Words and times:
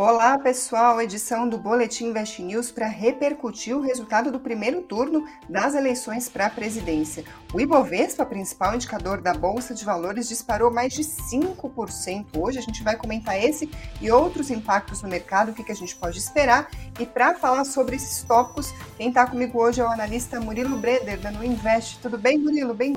Olá, 0.00 0.38
pessoal. 0.38 1.00
Edição 1.02 1.48
do 1.48 1.58
Boletim 1.58 2.10
Invest 2.10 2.40
News 2.40 2.70
para 2.70 2.86
repercutir 2.86 3.76
o 3.76 3.80
resultado 3.80 4.30
do 4.30 4.38
primeiro 4.38 4.80
turno 4.82 5.26
das 5.48 5.74
eleições 5.74 6.28
para 6.28 6.46
a 6.46 6.50
presidência. 6.50 7.24
O 7.52 7.60
Ibovespa, 7.60 8.24
principal 8.24 8.76
indicador 8.76 9.20
da 9.20 9.34
Bolsa 9.34 9.74
de 9.74 9.84
Valores, 9.84 10.28
disparou 10.28 10.72
mais 10.72 10.92
de 10.92 11.02
5%. 11.02 12.26
Hoje 12.38 12.60
a 12.60 12.62
gente 12.62 12.84
vai 12.84 12.94
comentar 12.94 13.42
esse 13.42 13.68
e 14.00 14.08
outros 14.08 14.52
impactos 14.52 15.02
no 15.02 15.08
mercado, 15.08 15.50
o 15.50 15.52
que, 15.52 15.64
que 15.64 15.72
a 15.72 15.74
gente 15.74 15.96
pode 15.96 16.16
esperar. 16.16 16.70
E 17.00 17.04
para 17.04 17.34
falar 17.34 17.64
sobre 17.64 17.96
esses 17.96 18.22
tópicos, 18.22 18.72
quem 18.96 19.08
está 19.08 19.26
comigo 19.26 19.60
hoje 19.60 19.80
é 19.80 19.84
o 19.84 19.88
analista 19.88 20.40
Murilo 20.40 20.78
Breder, 20.78 21.18
da 21.18 21.32
No 21.32 21.42
Invest. 21.42 21.98
Tudo 21.98 22.16
bem, 22.16 22.38
Murilo? 22.38 22.72
Bem? 22.72 22.94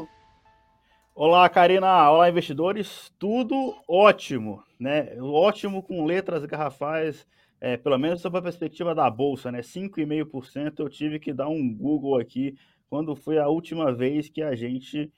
Olá, 1.14 1.50
Karina. 1.50 2.10
Olá, 2.10 2.29
investidores. 2.29 3.11
Tudo 3.19 3.75
ótimo, 3.86 4.64
né? 4.79 5.14
Ótimo 5.19 5.83
com 5.83 6.06
letras 6.06 6.46
garrafais, 6.46 7.28
é, 7.60 7.75
pelo 7.75 7.97
menos 7.97 8.21
sob 8.21 8.38
a 8.38 8.42
perspectiva 8.42 8.96
da 8.96 9.10
bolsa, 9.10 9.52
né? 9.52 9.61
5,5%. 9.61 10.79
Eu 10.79 10.89
tive 10.89 11.19
que 11.19 11.33
dar 11.33 11.50
um 11.50 11.75
Google 11.75 12.18
aqui 12.18 12.55
quando 12.89 13.14
foi 13.14 13.38
a 13.38 13.50
última 13.50 13.93
vez 13.93 14.29
que 14.29 14.42
a 14.42 14.55
gente 14.55 15.11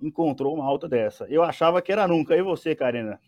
encontrou 0.00 0.54
uma 0.54 0.64
alta 0.64 0.88
dessa. 0.88 1.26
Eu 1.28 1.42
achava 1.42 1.82
que 1.82 1.90
era 1.90 2.06
nunca. 2.06 2.36
E 2.36 2.42
você, 2.42 2.76
Karina? 2.76 3.20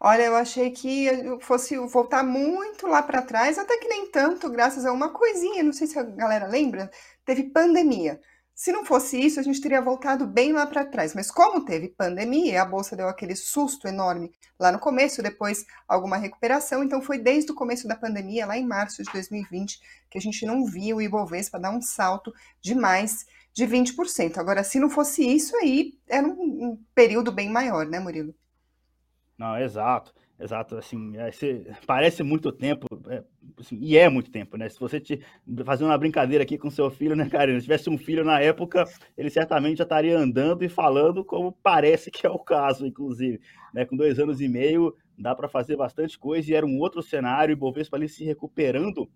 Olha, 0.00 0.22
eu 0.22 0.36
achei 0.36 0.70
que 0.70 1.08
fosse 1.40 1.76
voltar 1.88 2.22
muito 2.22 2.86
lá 2.86 3.02
para 3.02 3.20
trás, 3.20 3.58
até 3.58 3.78
que 3.78 3.88
nem 3.88 4.08
tanto, 4.10 4.48
graças 4.48 4.86
a 4.86 4.92
uma 4.92 5.10
coisinha, 5.10 5.62
não 5.62 5.72
sei 5.72 5.88
se 5.88 5.98
a 5.98 6.02
galera 6.02 6.46
lembra, 6.46 6.90
teve 7.24 7.50
pandemia. 7.50 8.20
Se 8.62 8.70
não 8.70 8.84
fosse 8.84 9.20
isso, 9.20 9.40
a 9.40 9.42
gente 9.42 9.60
teria 9.60 9.82
voltado 9.82 10.24
bem 10.24 10.52
lá 10.52 10.64
para 10.64 10.84
trás. 10.84 11.16
Mas 11.16 11.32
como 11.32 11.64
teve 11.64 11.88
pandemia, 11.88 12.62
a 12.62 12.64
bolsa 12.64 12.94
deu 12.94 13.08
aquele 13.08 13.34
susto 13.34 13.88
enorme 13.88 14.30
lá 14.56 14.70
no 14.70 14.78
começo, 14.78 15.20
depois 15.20 15.66
alguma 15.88 16.16
recuperação. 16.16 16.80
Então 16.80 17.02
foi 17.02 17.18
desde 17.18 17.50
o 17.50 17.56
começo 17.56 17.88
da 17.88 17.96
pandemia, 17.96 18.46
lá 18.46 18.56
em 18.56 18.64
março 18.64 19.02
de 19.02 19.10
2020, 19.10 19.80
que 20.08 20.16
a 20.16 20.20
gente 20.20 20.46
não 20.46 20.64
viu 20.64 20.98
o 20.98 21.02
Ibovespa 21.02 21.58
dar 21.58 21.72
um 21.72 21.82
salto 21.82 22.32
de 22.60 22.72
mais 22.72 23.26
de 23.52 23.66
20%. 23.66 24.38
Agora, 24.38 24.62
se 24.62 24.78
não 24.78 24.88
fosse 24.88 25.26
isso, 25.26 25.56
aí 25.56 25.98
era 26.08 26.24
um, 26.24 26.80
período 26.94 27.32
bem 27.32 27.50
maior, 27.50 27.84
né, 27.84 27.98
Murilo? 27.98 28.32
Não, 29.36 29.58
exato. 29.58 30.14
Exato, 30.40 30.76
assim, 30.76 31.16
é, 31.16 31.30
parece 31.86 32.22
muito 32.22 32.50
tempo, 32.50 32.86
é, 33.08 33.22
assim, 33.60 33.78
e 33.80 33.96
é 33.96 34.08
muito 34.08 34.30
tempo, 34.30 34.56
né? 34.56 34.68
Se 34.68 34.80
você 34.80 34.98
te 34.98 35.20
fazer 35.64 35.84
uma 35.84 35.96
brincadeira 35.96 36.42
aqui 36.42 36.58
com 36.58 36.68
seu 36.70 36.90
filho, 36.90 37.14
né, 37.14 37.28
Karina? 37.28 37.60
Se 37.60 37.64
tivesse 37.64 37.88
um 37.88 37.96
filho 37.96 38.24
na 38.24 38.40
época, 38.40 38.84
ele 39.16 39.30
certamente 39.30 39.78
já 39.78 39.84
estaria 39.84 40.18
andando 40.18 40.64
e 40.64 40.68
falando 40.68 41.24
como 41.24 41.52
parece 41.62 42.10
que 42.10 42.26
é 42.26 42.30
o 42.30 42.38
caso, 42.38 42.86
inclusive. 42.86 43.40
Né? 43.72 43.84
Com 43.84 43.96
dois 43.96 44.18
anos 44.18 44.40
e 44.40 44.48
meio, 44.48 44.96
dá 45.16 45.34
para 45.34 45.48
fazer 45.48 45.76
bastante 45.76 46.18
coisa, 46.18 46.50
e 46.50 46.54
era 46.54 46.66
um 46.66 46.78
outro 46.78 47.02
cenário, 47.02 47.52
e 47.52 47.56
Bovespa 47.56 47.96
ali 47.96 48.08
se 48.08 48.24
recuperando 48.24 49.08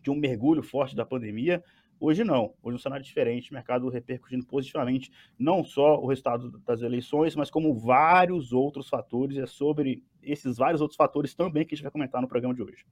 de 0.00 0.10
um 0.10 0.16
mergulho 0.16 0.62
forte 0.62 0.94
da 0.94 1.04
pandemia, 1.04 1.62
Hoje 2.00 2.22
não, 2.22 2.54
hoje 2.62 2.74
é 2.74 2.76
um 2.76 2.78
cenário 2.78 3.04
diferente, 3.04 3.52
mercado 3.52 3.88
repercutindo 3.88 4.46
positivamente 4.46 5.10
não 5.36 5.64
só 5.64 6.00
o 6.00 6.06
resultado 6.06 6.58
das 6.60 6.80
eleições, 6.80 7.34
mas 7.34 7.50
como 7.50 7.74
vários 7.74 8.52
outros 8.52 8.88
fatores, 8.88 9.36
é 9.36 9.46
sobre 9.46 10.04
esses 10.22 10.56
vários 10.56 10.80
outros 10.80 10.96
fatores 10.96 11.34
também 11.34 11.66
que 11.66 11.74
a 11.74 11.76
gente 11.76 11.82
vai 11.82 11.92
comentar 11.92 12.22
no 12.22 12.28
programa 12.28 12.54
de 12.54 12.62
hoje. 12.62 12.84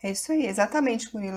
É 0.00 0.12
isso 0.12 0.30
aí, 0.30 0.46
exatamente, 0.46 1.12
Murilo. 1.12 1.36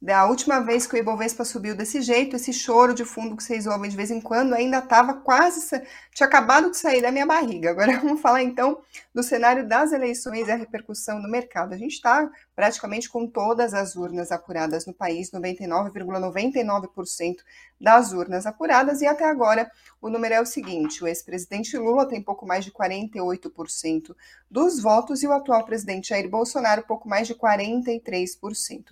Da 0.00 0.26
última 0.26 0.60
vez 0.60 0.86
que 0.86 0.94
o 0.94 0.98
Ibovespa 0.98 1.44
subiu 1.44 1.76
desse 1.76 2.00
jeito, 2.00 2.36
esse 2.36 2.54
choro 2.54 2.94
de 2.94 3.04
fundo 3.04 3.36
que 3.36 3.42
vocês 3.42 3.66
ouvem 3.66 3.90
de 3.90 3.96
vez 3.96 4.10
em 4.10 4.18
quando 4.18 4.54
ainda 4.54 4.78
estava 4.78 5.12
quase, 5.12 5.68
tinha 6.14 6.26
acabado 6.26 6.70
de 6.70 6.78
sair 6.78 7.02
da 7.02 7.12
minha 7.12 7.26
barriga. 7.26 7.70
Agora 7.70 7.92
vamos 8.00 8.22
falar 8.22 8.42
então 8.42 8.80
do 9.14 9.22
cenário 9.22 9.68
das 9.68 9.92
eleições 9.92 10.48
e 10.48 10.50
a 10.50 10.56
repercussão 10.56 11.20
no 11.20 11.30
mercado. 11.30 11.74
A 11.74 11.76
gente 11.76 11.92
está 11.92 12.30
praticamente 12.58 13.08
com 13.08 13.24
todas 13.24 13.72
as 13.72 13.94
urnas 13.94 14.32
apuradas 14.32 14.84
no 14.84 14.92
país, 14.92 15.30
99,99% 15.30 16.88
,99 16.90 17.36
das 17.80 18.12
urnas 18.12 18.46
apuradas, 18.46 19.00
e 19.00 19.06
até 19.06 19.26
agora 19.26 19.70
o 20.02 20.10
número 20.10 20.34
é 20.34 20.40
o 20.40 20.44
seguinte: 20.44 21.04
o 21.04 21.06
ex-presidente 21.06 21.78
Lula 21.78 22.08
tem 22.08 22.20
pouco 22.20 22.44
mais 22.44 22.64
de 22.64 22.72
48% 22.72 24.12
dos 24.50 24.82
votos 24.82 25.22
e 25.22 25.28
o 25.28 25.32
atual 25.32 25.64
presidente 25.64 26.08
Jair 26.08 26.28
Bolsonaro 26.28 26.82
pouco 26.82 27.08
mais 27.08 27.28
de 27.28 27.34
43%. 27.36 28.86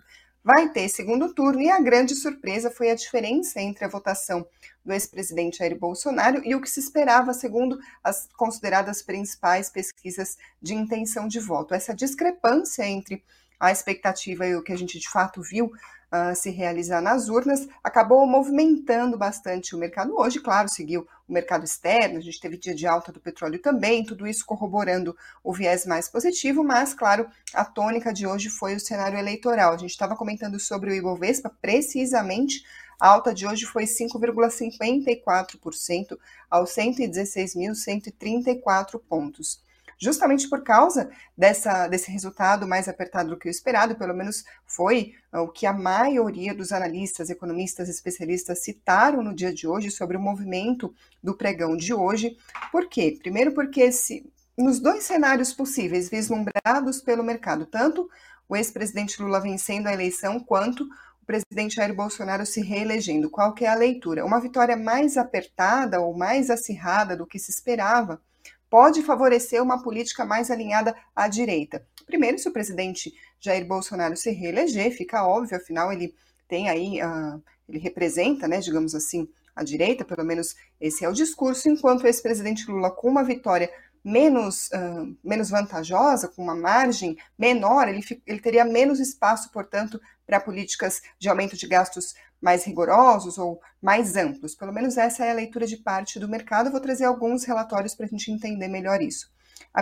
Vai 0.45 0.69
ter 0.69 0.89
segundo 0.89 1.35
turno 1.35 1.61
e 1.61 1.69
a 1.69 1.81
grande 1.81 2.15
surpresa 2.15 2.71
foi 2.71 2.93
a 2.93 2.95
diferença 2.95 3.61
entre 3.61 3.85
a 3.85 3.89
votação 3.89 4.47
do 4.85 4.93
ex-presidente 4.93 5.59
Jair 5.59 5.77
Bolsonaro 5.77 6.41
e 6.45 6.55
o 6.55 6.61
que 6.61 6.71
se 6.71 6.79
esperava, 6.79 7.35
segundo 7.35 7.81
as 8.05 8.29
consideradas 8.37 9.03
principais 9.03 9.69
pesquisas 9.71 10.37
de 10.63 10.73
intenção 10.73 11.27
de 11.27 11.41
voto. 11.41 11.75
Essa 11.75 11.93
discrepância 11.93 12.87
entre 12.87 13.25
a 13.59 13.73
expectativa 13.73 14.47
e 14.47 14.55
o 14.55 14.63
que 14.63 14.73
a 14.73 14.79
gente 14.79 14.99
de 14.99 15.09
fato 15.09 15.43
viu 15.43 15.67
uh, 15.67 16.35
se 16.35 16.51
realizar 16.51 17.01
nas 17.01 17.29
urnas, 17.29 17.67
acabou 17.83 18.27
movimentando 18.27 19.17
bastante 19.17 19.75
o 19.75 19.79
mercado 19.79 20.15
hoje, 20.17 20.41
claro, 20.41 20.69
seguiu 20.69 21.07
o 21.29 21.33
mercado 21.33 21.65
externo, 21.65 22.19
a 22.19 22.21
gente 22.21 22.41
teve 22.41 22.57
dia 22.57 22.75
de 22.75 22.87
alta 22.87 23.11
do 23.11 23.21
petróleo 23.21 23.59
também, 23.59 24.05
tudo 24.05 24.27
isso 24.27 24.47
corroborando 24.47 25.17
o 25.43 25.53
viés 25.53 25.85
mais 25.87 26.09
positivo, 26.09 26.63
mas, 26.63 26.95
claro, 26.95 27.29
a 27.53 27.65
tônica 27.65 28.13
de 28.13 28.25
hoje 28.27 28.49
foi 28.49 28.77
o 28.77 28.81
cenário 28.81 29.19
eleitoral. 29.19 29.73
A 29.73 29.77
gente 29.77 29.91
estava 29.91 30.15
comentando 30.15 30.61
sobre 30.61 30.91
o 30.91 30.95
Ibovespa, 30.95 31.51
precisamente, 31.61 32.65
a 32.99 33.09
alta 33.09 33.35
de 33.35 33.47
hoje 33.47 33.67
foi 33.67 33.85
5,54% 33.85 36.17
aos 36.51 36.71
116.134 36.71 38.99
pontos 39.07 39.61
justamente 39.99 40.49
por 40.49 40.63
causa 40.63 41.11
dessa, 41.37 41.89
desse 41.89 42.11
resultado 42.11 42.67
mais 42.67 42.89
apertado 42.89 43.31
do 43.31 43.39
que 43.39 43.49
o 43.49 43.51
esperado, 43.51 43.97
pelo 43.97 44.15
menos 44.15 44.45
foi 44.67 45.15
ah, 45.33 45.43
o 45.43 45.49
que 45.49 45.67
a 45.67 45.73
maioria 45.73 46.55
dos 46.55 46.73
analistas, 46.73 47.31
economistas, 47.31 47.89
especialistas 47.89 48.63
citaram 48.63 49.23
no 49.23 49.35
dia 49.35 49.53
de 49.53 49.67
hoje 49.67 49.91
sobre 49.91 50.17
o 50.17 50.21
movimento 50.21 50.95
do 51.23 51.37
pregão 51.37 51.77
de 51.77 51.95
hoje. 51.95 52.37
Por 52.71 52.89
quê? 52.89 53.17
Primeiro, 53.19 53.53
porque 53.53 53.91
se, 53.91 54.31
nos 54.57 54.81
dois 54.81 55.05
cenários 55.05 55.53
possíveis 55.53 56.09
vislumbrados 56.09 57.01
pelo 57.01 57.25
mercado, 57.25 57.67
tanto 57.67 58.09
o 58.49 58.57
ex-presidente 58.57 59.21
Lula 59.21 59.41
vencendo 59.41 59.87
a 59.87 59.93
eleição, 59.93 60.39
quanto 60.39 60.85
o 60.85 61.27
presidente 61.27 61.75
Jair 61.75 61.95
Bolsonaro 61.95 62.47
se 62.47 62.61
reelegendo. 62.61 63.29
Qual 63.29 63.53
que 63.53 63.65
é 63.65 63.69
a 63.69 63.75
leitura? 63.75 64.25
Uma 64.25 64.41
vitória 64.41 64.77
mais 64.77 65.17
apertada 65.17 66.01
ou 66.01 66.17
mais 66.17 66.51
acirrada 66.51 67.17
do 67.17 67.27
que 67.27 67.39
se 67.39 67.51
esperava 67.51 68.21
pode 68.69 69.03
favorecer 69.03 69.63
uma 69.63 69.83
política 69.83 70.25
mais 70.25 70.51
alinhada 70.51 70.95
à 71.15 71.29
direita. 71.29 71.87
Primeiro, 72.05 72.39
se 72.39 72.49
o 72.49 72.53
presidente 72.53 73.13
Jair 73.41 73.67
Bolsonaro 73.67 74.17
se 74.17 74.31
reeleger, 74.31 74.97
fica 74.97 75.27
óbvio, 75.27 75.57
afinal 75.57 75.93
ele 75.93 76.15
tem 76.49 76.69
aí, 76.69 77.01
uh, 77.03 77.43
ele 77.69 77.79
representa, 77.79 78.47
né, 78.47 78.61
digamos 78.61 78.95
assim, 78.95 79.29
a 79.55 79.65
direita, 79.65 80.05
pelo 80.05 80.25
menos 80.25 80.55
esse 80.81 81.05
é 81.05 81.09
o 81.09 81.13
discurso, 81.13 81.69
enquanto 81.69 82.03
o 82.03 82.07
ex-presidente 82.07 82.71
Lula, 82.71 82.91
com 82.91 83.09
uma 83.09 83.25
vitória 83.25 83.71
menos, 84.05 84.69
uh, 84.69 85.17
menos 85.25 85.51
vantajosa, 85.51 86.29
com 86.29 86.43
uma 86.43 86.55
margem 86.55 87.17
menor, 87.37 87.89
ele, 87.89 88.05
ele 88.27 88.39
teria 88.39 88.65
menos 88.65 89.01
espaço, 89.01 89.51
portanto, 89.51 90.01
para 90.25 90.41
políticas 90.41 91.01
de 91.19 91.29
aumento 91.29 91.57
de 91.57 91.67
gastos 91.67 92.15
mais 92.41 92.65
rigorosos 92.65 93.39
ou 93.39 93.61
mais 93.81 94.17
amplos. 94.17 94.55
Pelo 94.55 94.73
menos 94.73 94.97
essa 94.97 95.25
é 95.25 95.31
a 95.31 95.35
leitura 95.35 95.67
de 95.67 95.77
parte 95.77 96.19
do 96.19 96.29
mercado. 96.29 96.71
Vou 96.71 96.81
trazer 96.81 97.05
alguns 97.05 97.45
relatórios 97.45 97.95
para 97.95 98.07
a 98.07 98.09
gente 98.09 98.31
entender 98.31 98.69
melhor 98.69 99.01
isso. 99.03 99.31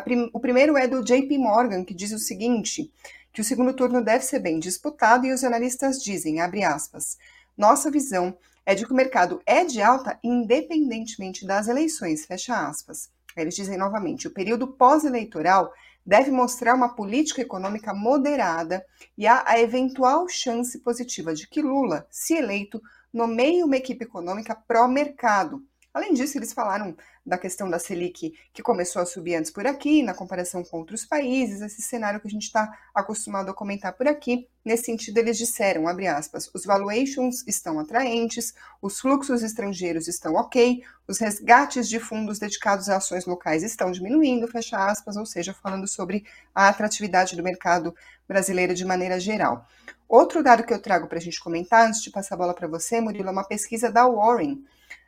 Prim 0.02 0.30
o 0.32 0.40
primeiro 0.40 0.76
é 0.76 0.86
do 0.86 1.02
JP 1.02 1.38
Morgan, 1.38 1.84
que 1.84 1.94
diz 1.94 2.12
o 2.12 2.18
seguinte: 2.18 2.92
que 3.32 3.40
o 3.40 3.44
segundo 3.44 3.74
turno 3.74 4.02
deve 4.02 4.24
ser 4.24 4.38
bem 4.38 4.58
disputado 4.58 5.26
e 5.26 5.32
os 5.32 5.42
analistas 5.42 6.02
dizem, 6.02 6.40
abre 6.40 6.62
aspas, 6.62 7.16
nossa 7.56 7.90
visão 7.90 8.36
é 8.64 8.74
de 8.74 8.86
que 8.86 8.92
o 8.92 8.96
mercado 8.96 9.40
é 9.44 9.64
de 9.64 9.82
alta 9.82 10.18
independentemente 10.22 11.46
das 11.46 11.68
eleições, 11.68 12.24
fecha 12.24 12.66
aspas. 12.66 13.10
Eles 13.36 13.56
dizem 13.56 13.76
novamente, 13.76 14.28
o 14.28 14.30
período 14.30 14.68
pós-eleitoral 14.68 15.72
deve 16.04 16.30
mostrar 16.30 16.74
uma 16.74 16.94
política 16.94 17.40
econômica 17.40 17.94
moderada 17.94 18.84
e 19.16 19.26
há 19.26 19.42
a 19.46 19.60
eventual 19.60 20.28
chance 20.28 20.78
positiva 20.80 21.34
de 21.34 21.48
que 21.48 21.62
Lula, 21.62 22.06
se 22.10 22.34
eleito, 22.34 22.80
nomeie 23.12 23.62
uma 23.62 23.76
equipe 23.76 24.04
econômica 24.04 24.54
pró-mercado. 24.54 25.62
Além 25.94 26.12
disso, 26.12 26.36
eles 26.36 26.52
falaram 26.52 26.96
da 27.24 27.38
questão 27.38 27.70
da 27.70 27.78
Selic, 27.78 28.34
que 28.52 28.62
começou 28.64 29.00
a 29.00 29.06
subir 29.06 29.36
antes 29.36 29.52
por 29.52 29.64
aqui, 29.64 30.02
na 30.02 30.12
comparação 30.12 30.64
com 30.64 30.78
outros 30.78 31.04
países, 31.04 31.62
esse 31.62 31.80
cenário 31.82 32.18
que 32.18 32.26
a 32.26 32.30
gente 32.30 32.42
está 32.42 32.68
acostumado 32.92 33.48
a 33.48 33.54
comentar 33.54 33.92
por 33.92 34.08
aqui. 34.08 34.48
Nesse 34.64 34.86
sentido, 34.86 35.18
eles 35.18 35.38
disseram, 35.38 35.86
abre 35.86 36.08
aspas, 36.08 36.50
os 36.52 36.64
valuations 36.64 37.46
estão 37.46 37.78
atraentes, 37.78 38.52
os 38.82 38.98
fluxos 38.98 39.44
estrangeiros 39.44 40.08
estão 40.08 40.34
ok, 40.34 40.82
os 41.06 41.18
resgates 41.18 41.88
de 41.88 42.00
fundos 42.00 42.40
dedicados 42.40 42.88
a 42.88 42.96
ações 42.96 43.24
locais 43.24 43.62
estão 43.62 43.92
diminuindo, 43.92 44.48
fecha 44.48 44.76
aspas, 44.76 45.16
ou 45.16 45.24
seja, 45.24 45.54
falando 45.54 45.86
sobre 45.86 46.24
a 46.52 46.66
atratividade 46.66 47.36
do 47.36 47.42
mercado 47.42 47.94
brasileiro 48.26 48.74
de 48.74 48.84
maneira 48.84 49.20
geral. 49.20 49.64
Outro 50.08 50.42
dado 50.42 50.64
que 50.64 50.74
eu 50.74 50.82
trago 50.82 51.06
para 51.06 51.18
a 51.18 51.20
gente 51.20 51.40
comentar, 51.40 51.86
antes 51.86 52.02
de 52.02 52.10
passar 52.10 52.34
a 52.34 52.38
bola 52.38 52.52
para 52.54 52.66
você, 52.66 53.00
Murilo, 53.00 53.28
é 53.28 53.32
uma 53.32 53.46
pesquisa 53.46 53.92
da 53.92 54.08
Warren, 54.08 54.60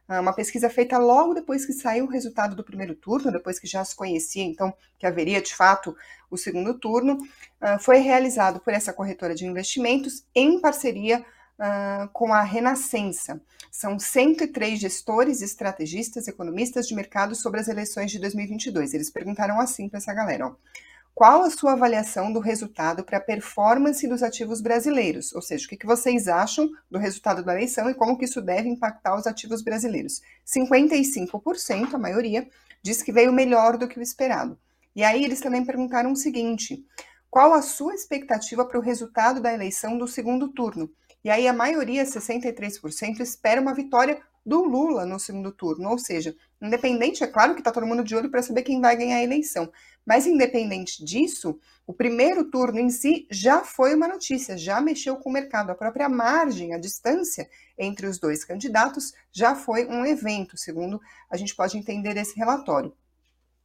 uma 0.08 0.32
pesquisa 0.32 0.70
feita 0.70 0.98
logo 0.98 1.34
depois 1.34 1.66
que 1.66 1.72
saiu 1.72 2.04
o 2.04 2.08
resultado 2.08 2.54
do 2.54 2.62
primeiro 2.62 2.94
turno, 2.94 3.32
depois 3.32 3.58
que 3.58 3.66
já 3.66 3.84
se 3.84 3.94
conhecia, 3.94 4.44
então, 4.44 4.72
que 4.98 5.06
haveria 5.06 5.42
de 5.42 5.54
fato 5.54 5.96
o 6.30 6.36
segundo 6.36 6.74
turno, 6.78 7.18
ah, 7.60 7.78
foi 7.78 7.98
realizado 7.98 8.60
por 8.60 8.72
essa 8.72 8.92
corretora 8.92 9.34
de 9.34 9.46
investimentos 9.46 10.24
em 10.34 10.60
parceria 10.60 11.24
uh, 11.58 12.08
com 12.12 12.32
a 12.32 12.42
Renascença. 12.42 13.40
São 13.70 13.98
103 13.98 14.78
gestores, 14.78 15.42
estrategistas, 15.42 16.28
economistas 16.28 16.86
de 16.86 16.94
mercado 16.94 17.34
sobre 17.34 17.60
as 17.60 17.68
eleições 17.68 18.10
de 18.10 18.18
2022. 18.18 18.94
Eles 18.94 19.10
perguntaram 19.10 19.60
assim 19.60 19.88
para 19.88 19.98
essa 19.98 20.14
galera: 20.14 20.48
ó, 20.48 20.54
qual 21.16 21.44
a 21.44 21.50
sua 21.50 21.72
avaliação 21.72 22.30
do 22.30 22.40
resultado 22.40 23.02
para 23.02 23.16
a 23.16 23.20
performance 23.22 24.06
dos 24.06 24.22
ativos 24.22 24.60
brasileiros? 24.60 25.32
Ou 25.34 25.40
seja, 25.40 25.64
o 25.64 25.68
que, 25.70 25.78
que 25.78 25.86
vocês 25.86 26.28
acham 26.28 26.68
do 26.90 26.98
resultado 26.98 27.42
da 27.42 27.54
eleição 27.54 27.88
e 27.88 27.94
como 27.94 28.18
que 28.18 28.26
isso 28.26 28.42
deve 28.42 28.68
impactar 28.68 29.16
os 29.16 29.26
ativos 29.26 29.62
brasileiros? 29.62 30.20
55%, 30.46 31.94
a 31.94 31.98
maioria, 31.98 32.46
diz 32.82 33.00
que 33.00 33.12
veio 33.12 33.32
melhor 33.32 33.78
do 33.78 33.88
que 33.88 33.98
o 33.98 34.02
esperado. 34.02 34.58
E 34.94 35.02
aí 35.02 35.24
eles 35.24 35.40
também 35.40 35.64
perguntaram 35.64 36.12
o 36.12 36.16
seguinte: 36.16 36.84
qual 37.30 37.54
a 37.54 37.62
sua 37.62 37.94
expectativa 37.94 38.66
para 38.66 38.78
o 38.78 38.82
resultado 38.82 39.40
da 39.40 39.54
eleição 39.54 39.96
do 39.96 40.06
segundo 40.06 40.48
turno? 40.48 40.90
E 41.24 41.30
aí 41.30 41.48
a 41.48 41.52
maioria, 41.54 42.04
63%, 42.04 43.20
espera 43.20 43.58
uma 43.58 43.72
vitória 43.72 44.20
do 44.44 44.62
Lula 44.62 45.04
no 45.04 45.18
segundo 45.18 45.50
turno. 45.50 45.88
Ou 45.88 45.98
seja, 45.98 46.36
independente, 46.62 47.24
é 47.24 47.26
claro 47.26 47.54
que 47.54 47.60
está 47.60 47.72
todo 47.72 47.86
mundo 47.86 48.04
de 48.04 48.14
olho 48.14 48.30
para 48.30 48.42
saber 48.42 48.62
quem 48.62 48.80
vai 48.80 48.94
ganhar 48.94 49.16
a 49.16 49.24
eleição. 49.24 49.72
Mas 50.06 50.24
independente 50.24 51.04
disso, 51.04 51.58
o 51.84 51.92
primeiro 51.92 52.48
turno 52.48 52.78
em 52.78 52.88
si 52.88 53.26
já 53.28 53.64
foi 53.64 53.92
uma 53.94 54.06
notícia, 54.06 54.56
já 54.56 54.80
mexeu 54.80 55.16
com 55.16 55.28
o 55.28 55.32
mercado. 55.32 55.70
A 55.70 55.74
própria 55.74 56.08
margem, 56.08 56.72
a 56.72 56.78
distância 56.78 57.48
entre 57.76 58.06
os 58.06 58.18
dois 58.18 58.44
candidatos 58.44 59.12
já 59.32 59.56
foi 59.56 59.86
um 59.86 60.06
evento, 60.06 60.56
segundo 60.56 61.00
a 61.28 61.36
gente 61.36 61.56
pode 61.56 61.76
entender 61.76 62.14
desse 62.14 62.36
relatório. 62.36 62.94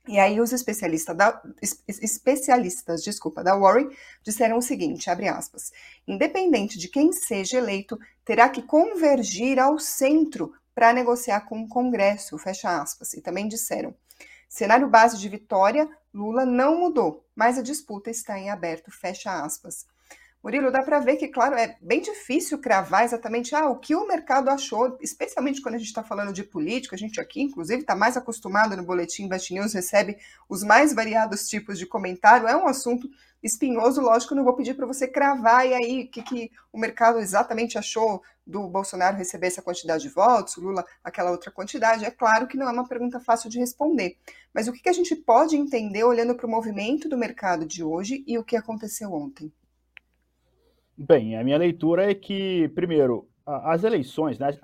E 0.08 0.20
aí 0.20 0.42
os 0.42 0.52
especialistas 0.52 1.16
da, 1.16 1.40
especialistas, 1.88 3.04
desculpa, 3.04 3.44
da 3.44 3.56
Warren 3.56 3.88
disseram 4.24 4.58
o 4.58 4.62
seguinte, 4.62 5.12
abre 5.12 5.28
aspas, 5.28 5.72
independente 6.08 6.80
de 6.80 6.88
quem 6.88 7.14
seja 7.14 7.60
eleito, 7.60 8.00
terá 8.26 8.50
que 8.50 8.64
convergir 8.64 9.60
ao 9.60 9.78
centro 9.78 10.54
para 10.74 10.92
negociar 10.92 11.42
com 11.42 11.62
o 11.62 11.68
Congresso, 11.68 12.36
fecha 12.40 12.82
aspas. 12.82 13.14
E 13.14 13.22
também 13.22 13.48
disseram, 13.48 13.94
cenário 14.50 14.90
base 14.90 15.20
de 15.20 15.30
vitória, 15.30 15.88
Lula 16.14 16.46
não 16.46 16.80
mudou, 16.80 17.26
mas 17.36 17.58
a 17.58 17.62
disputa 17.62 18.10
está 18.10 18.38
em 18.38 18.50
aberto, 18.50 18.92
fecha 18.92 19.44
aspas. 19.44 19.86
Murilo, 20.44 20.72
dá 20.72 20.82
para 20.82 21.00
ver 21.00 21.18
que, 21.18 21.28
claro, 21.28 21.54
é 21.56 21.78
bem 21.80 22.02
difícil 22.02 22.58
cravar 22.58 23.04
exatamente 23.04 23.54
ah, 23.54 23.70
o 23.70 23.78
que 23.78 23.96
o 23.96 24.08
mercado 24.08 24.50
achou, 24.50 24.98
especialmente 25.00 25.62
quando 25.62 25.76
a 25.76 25.78
gente 25.78 25.88
está 25.88 26.04
falando 26.04 26.34
de 26.34 26.44
política. 26.44 26.96
A 26.96 27.00
gente 27.00 27.22
aqui, 27.22 27.42
inclusive, 27.42 27.82
está 27.82 27.96
mais 27.96 28.18
acostumado 28.18 28.76
no 28.76 28.84
Boletim 28.84 29.26
Invest 29.26 29.54
News, 29.54 29.74
recebe 29.74 30.18
os 30.50 30.64
mais 30.64 30.96
variados 30.96 31.48
tipos 31.48 31.78
de 31.78 31.86
comentário. 31.86 32.48
É 32.48 32.58
um 32.58 32.66
assunto 32.66 33.08
espinhoso, 33.44 34.02
lógico, 34.02 34.34
não 34.34 34.44
vou 34.44 34.56
pedir 34.56 34.74
para 34.74 34.88
você 34.88 35.08
cravar 35.08 35.68
e 35.68 35.76
aí 35.76 36.04
o 36.06 36.10
que, 36.10 36.24
que 36.24 36.52
o 36.74 36.78
mercado 36.80 37.20
exatamente 37.20 37.78
achou 37.78 38.24
do 38.46 38.68
Bolsonaro 38.68 39.18
receber 39.18 39.48
essa 39.48 39.62
quantidade 39.62 40.04
de 40.04 40.10
votos, 40.10 40.58
Lula 40.58 40.84
aquela 41.04 41.30
outra 41.30 41.52
quantidade. 41.52 42.04
É 42.04 42.10
claro 42.10 42.48
que 42.48 42.58
não 42.58 42.68
é 42.68 42.72
uma 42.72 42.88
pergunta 42.88 43.20
fácil 43.20 43.48
de 43.48 43.60
responder. 43.60 44.18
Mas 44.52 44.68
o 44.68 44.74
que, 44.74 44.82
que 44.82 44.90
a 44.90 44.94
gente 44.94 45.16
pode 45.16 45.56
entender 45.56 46.04
olhando 46.04 46.34
para 46.34 46.48
o 46.48 46.50
movimento 46.50 47.08
do 47.08 47.18
mercado 47.18 47.64
de 47.64 47.84
hoje 47.84 48.24
e 48.26 48.40
o 48.40 48.44
que 48.44 48.56
aconteceu 48.56 49.14
ontem? 49.14 49.52
Bem, 51.04 51.36
a 51.36 51.44
minha 51.44 51.58
leitura 51.58 52.12
é 52.12 52.14
que, 52.14 52.68
primeiro, 52.76 53.28
as 53.44 53.84
eleições, 53.84 54.38
né, 54.38 54.56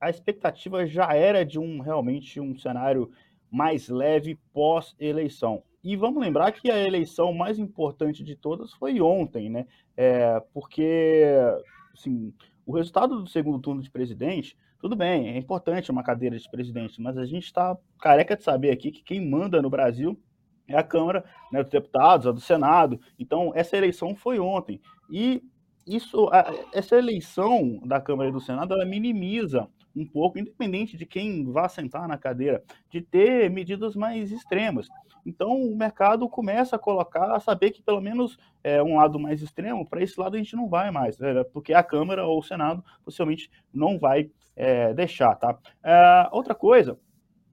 a, 0.00 0.10
expectativa 0.10 0.84
já 0.84 1.14
era 1.14 1.44
de 1.44 1.56
um 1.56 1.78
realmente 1.78 2.40
um 2.40 2.58
cenário 2.58 3.12
mais 3.48 3.88
leve 3.88 4.36
pós-eleição. 4.52 5.62
E 5.84 5.94
vamos 5.94 6.20
lembrar 6.20 6.50
que 6.50 6.68
a 6.68 6.84
eleição 6.84 7.32
mais 7.32 7.60
importante 7.60 8.24
de 8.24 8.34
todas 8.34 8.72
foi 8.72 9.00
ontem, 9.00 9.48
né? 9.48 9.68
É, 9.96 10.42
porque 10.52 11.24
assim, 11.96 12.34
o 12.66 12.72
resultado 12.72 13.22
do 13.22 13.28
segundo 13.28 13.60
turno 13.60 13.80
de 13.80 13.88
presidente, 13.90 14.58
tudo 14.80 14.96
bem, 14.96 15.28
é 15.28 15.38
importante 15.38 15.92
uma 15.92 16.02
cadeira 16.02 16.36
de 16.36 16.50
presidente, 16.50 17.00
mas 17.00 17.16
a 17.16 17.24
gente 17.24 17.44
está 17.44 17.78
careca 18.00 18.36
de 18.36 18.42
saber 18.42 18.72
aqui 18.72 18.90
que 18.90 19.04
quem 19.04 19.24
manda 19.24 19.62
no 19.62 19.70
Brasil 19.70 20.18
é 20.66 20.76
a 20.76 20.82
Câmara 20.82 21.24
né, 21.52 21.62
dos 21.62 21.70
Deputados, 21.70 22.26
a 22.26 22.32
do 22.32 22.40
Senado. 22.40 22.98
Então, 23.16 23.52
essa 23.54 23.76
eleição 23.76 24.16
foi 24.16 24.40
ontem. 24.40 24.80
E 25.08 25.40
isso, 25.86 26.30
essa 26.72 26.96
eleição 26.96 27.80
da 27.84 28.00
Câmara 28.00 28.30
e 28.30 28.32
do 28.32 28.40
Senado, 28.40 28.74
ela 28.74 28.84
minimiza 28.84 29.68
um 29.94 30.06
pouco, 30.06 30.38
independente 30.38 30.96
de 30.96 31.06
quem 31.06 31.50
vá 31.50 31.68
sentar 31.68 32.08
na 32.08 32.18
cadeira, 32.18 32.62
de 32.90 33.00
ter 33.00 33.48
medidas 33.50 33.94
mais 33.94 34.32
extremas. 34.32 34.88
Então, 35.24 35.52
o 35.52 35.76
mercado 35.76 36.28
começa 36.28 36.76
a 36.76 36.78
colocar, 36.78 37.34
a 37.34 37.40
saber 37.40 37.70
que 37.70 37.82
pelo 37.82 38.00
menos 38.00 38.38
é, 38.62 38.82
um 38.82 38.96
lado 38.96 39.18
mais 39.18 39.40
extremo, 39.40 39.88
para 39.88 40.02
esse 40.02 40.18
lado 40.18 40.34
a 40.34 40.38
gente 40.38 40.56
não 40.56 40.68
vai 40.68 40.90
mais, 40.90 41.18
né? 41.18 41.44
porque 41.44 41.72
a 41.72 41.82
Câmara 41.82 42.26
ou 42.26 42.40
o 42.40 42.42
Senado 42.42 42.84
possivelmente 43.04 43.50
não 43.72 43.98
vai 43.98 44.30
é, 44.56 44.92
deixar, 44.92 45.34
tá? 45.36 45.58
É, 45.82 46.28
outra 46.32 46.54
coisa 46.54 46.98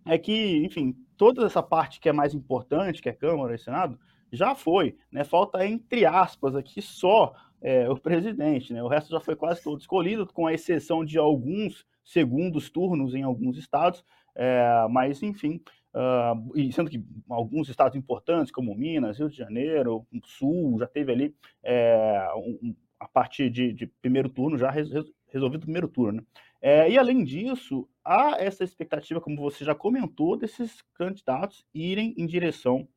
é 0.06 0.18
que, 0.18 0.66
enfim, 0.66 0.96
toda 1.16 1.46
essa 1.46 1.64
parte 1.64 2.00
que 2.00 2.10
é 2.10 2.14
mais 2.14 2.34
importante, 2.34 3.02
que 3.02 3.10
é 3.10 3.14
Câmara 3.14 3.56
e 3.56 3.60
Senado, 3.60 4.00
já 4.32 4.56
foi, 4.56 4.98
né? 5.12 5.24
Falta, 5.24 5.66
entre 5.66 6.06
aspas, 6.06 6.56
aqui 6.56 6.82
só 6.82 7.34
é, 7.62 7.90
o 7.90 7.96
presidente, 7.96 8.74
né? 8.74 8.82
O 8.82 8.88
resto 8.88 9.12
já 9.12 9.20
foi 9.20 9.36
quase 9.36 9.64
todo 9.64 9.80
escolhido, 9.80 10.26
com 10.26 10.48
a 10.48 10.54
exceção 10.54 11.06
de 11.06 11.18
alguns 11.18 11.86
segundos 12.04 12.70
turnos 12.70 13.14
em 13.14 13.22
alguns 13.22 13.58
estados, 13.58 14.04
é, 14.36 14.88
mas 14.90 15.22
enfim, 15.22 15.62
uh, 15.94 16.58
e 16.58 16.72
sendo 16.72 16.90
que 16.90 17.04
alguns 17.30 17.70
estados 17.70 17.96
importantes, 17.96 18.52
como 18.52 18.76
Minas, 18.76 19.20
Rio 19.20 19.30
de 19.30 19.38
Janeiro, 19.38 20.06
Sul, 20.24 20.80
já 20.80 20.88
teve 20.88 21.12
ali 21.12 21.36
é, 21.64 22.28
um, 22.36 22.76
a 23.00 23.08
partir 23.08 23.50
de, 23.50 23.74
de, 23.74 23.88
primeiro 23.88 24.30
turno, 24.30 24.58
já 24.58 24.70
res, 24.72 24.90
resolvido 25.28 25.62
o 25.62 25.66
primeiro 25.66 25.88
turno. 25.88 26.22
Né? 26.22 26.28
É, 26.62 26.90
e 26.90 26.98
além 26.98 27.24
disso, 27.24 27.88
há 28.04 28.38
essa 28.40 28.64
expectativa, 28.64 29.20
como 29.20 29.42
você 29.42 29.66
já 29.66 29.74
comentou, 29.74 30.38
desses 30.38 30.82
candidatos 30.94 31.66
irem 31.74 32.14
em 32.18 32.26
direção 32.26 32.88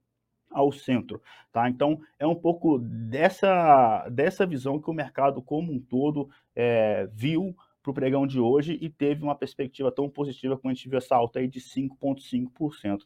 ao 0.55 0.73
centro, 0.73 1.21
tá? 1.53 1.69
Então 1.69 2.01
é 2.19 2.27
um 2.27 2.35
pouco 2.35 2.79
dessa 2.79 4.09
dessa 4.09 4.47
visão 4.47 4.81
que 4.81 4.89
o 4.89 4.95
mercado 4.95 5.43
como 5.43 5.73
um 5.73 5.81
todo 5.81 6.31
é, 6.55 7.09
viu 7.13 7.55
para 7.83 7.91
o 7.91 7.95
pregão 7.95 8.27
de 8.27 8.41
hoje 8.41 8.79
e 8.81 8.89
teve 8.89 9.23
uma 9.23 9.35
perspectiva 9.35 9.93
tão 9.93 10.09
positiva 10.09 10.57
como 10.57 10.71
a 10.71 10.75
gente 10.75 10.89
viu 10.89 10.97
essa 10.97 11.15
alta 11.15 11.41
aí 11.41 11.47
de 11.47 11.61
5,5%. 11.61 13.01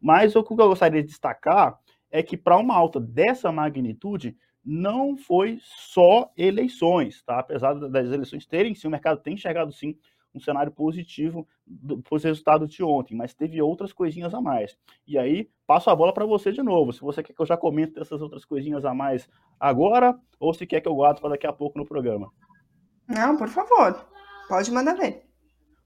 Mas 0.00 0.34
o 0.34 0.42
que 0.42 0.52
eu 0.52 0.56
gostaria 0.56 1.02
de 1.02 1.08
destacar 1.08 1.78
é 2.10 2.22
que 2.22 2.36
para 2.36 2.56
uma 2.56 2.74
alta 2.74 2.98
dessa 2.98 3.52
magnitude 3.52 4.36
não 4.64 5.16
foi 5.16 5.58
só 5.60 6.32
eleições, 6.36 7.22
tá? 7.22 7.38
Apesar 7.38 7.74
das 7.74 8.10
eleições 8.10 8.46
terem 8.46 8.74
sim, 8.74 8.88
o 8.88 8.90
mercado 8.90 9.20
tem 9.20 9.34
enxergado 9.34 9.72
sim 9.72 9.96
um 10.34 10.40
cenário 10.40 10.72
positivo 10.72 11.46
para 12.02 12.16
os 12.16 12.24
resultados 12.24 12.70
de 12.70 12.82
ontem, 12.82 13.14
mas 13.14 13.34
teve 13.34 13.62
outras 13.62 13.92
coisinhas 13.92 14.34
a 14.34 14.40
mais. 14.40 14.76
E 15.06 15.16
aí, 15.16 15.48
passo 15.66 15.90
a 15.90 15.96
bola 15.96 16.12
para 16.12 16.26
você 16.26 16.50
de 16.50 16.62
novo. 16.62 16.92
Se 16.92 17.00
você 17.00 17.22
quer 17.22 17.32
que 17.32 17.40
eu 17.40 17.46
já 17.46 17.56
comente 17.56 17.98
essas 17.98 18.20
outras 18.20 18.44
coisinhas 18.44 18.84
a 18.84 18.92
mais 18.92 19.28
agora, 19.58 20.18
ou 20.38 20.52
se 20.52 20.66
quer 20.66 20.80
que 20.80 20.88
eu 20.88 20.94
guarde 20.94 21.20
para 21.20 21.30
daqui 21.30 21.46
a 21.46 21.52
pouco 21.52 21.78
no 21.78 21.86
programa. 21.86 22.30
Não, 23.08 23.36
por 23.36 23.48
favor. 23.48 24.06
Pode 24.48 24.70
mandar 24.70 24.94
ver. 24.94 25.24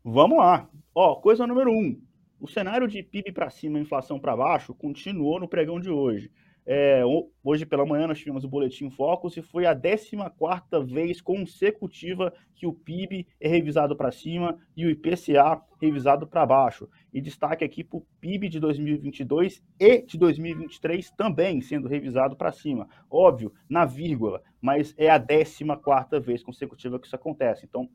Vamos 0.04 0.38
lá. 0.38 0.68
Ó, 0.94 1.16
coisa 1.16 1.46
número 1.46 1.70
um. 1.70 2.00
O 2.40 2.48
cenário 2.48 2.86
de 2.86 3.02
PIB 3.02 3.32
para 3.32 3.50
cima 3.50 3.78
e 3.78 3.82
inflação 3.82 4.18
para 4.18 4.36
baixo 4.36 4.74
continuou 4.74 5.40
no 5.40 5.48
pregão 5.48 5.80
de 5.80 5.90
hoje. 5.90 6.30
É, 6.70 7.00
hoje 7.42 7.64
pela 7.64 7.86
manhã 7.86 8.06
nós 8.06 8.18
tivemos 8.18 8.44
o 8.44 8.48
Boletim 8.48 8.90
Focus 8.90 9.34
e 9.38 9.40
foi 9.40 9.64
a 9.64 9.74
14 9.74 10.92
vez 10.92 11.18
consecutiva 11.18 12.30
que 12.54 12.66
o 12.66 12.74
PIB 12.74 13.26
é 13.40 13.48
revisado 13.48 13.96
para 13.96 14.12
cima 14.12 14.58
e 14.76 14.84
o 14.84 14.90
IPCA 14.90 15.62
revisado 15.80 16.26
para 16.26 16.44
baixo. 16.44 16.86
E 17.10 17.22
destaque 17.22 17.64
aqui 17.64 17.82
para 17.82 17.96
o 17.96 18.06
PIB 18.20 18.50
de 18.50 18.60
2022 18.60 19.64
e 19.80 20.02
de 20.02 20.18
2023 20.18 21.10
também 21.12 21.62
sendo 21.62 21.88
revisado 21.88 22.36
para 22.36 22.52
cima. 22.52 22.86
Óbvio, 23.10 23.50
na 23.66 23.86
vírgula, 23.86 24.42
mas 24.60 24.94
é 24.98 25.08
a 25.08 25.18
14 25.18 26.20
vez 26.20 26.42
consecutiva 26.42 26.98
que 27.00 27.06
isso 27.06 27.16
acontece. 27.16 27.64
Então, 27.64 27.88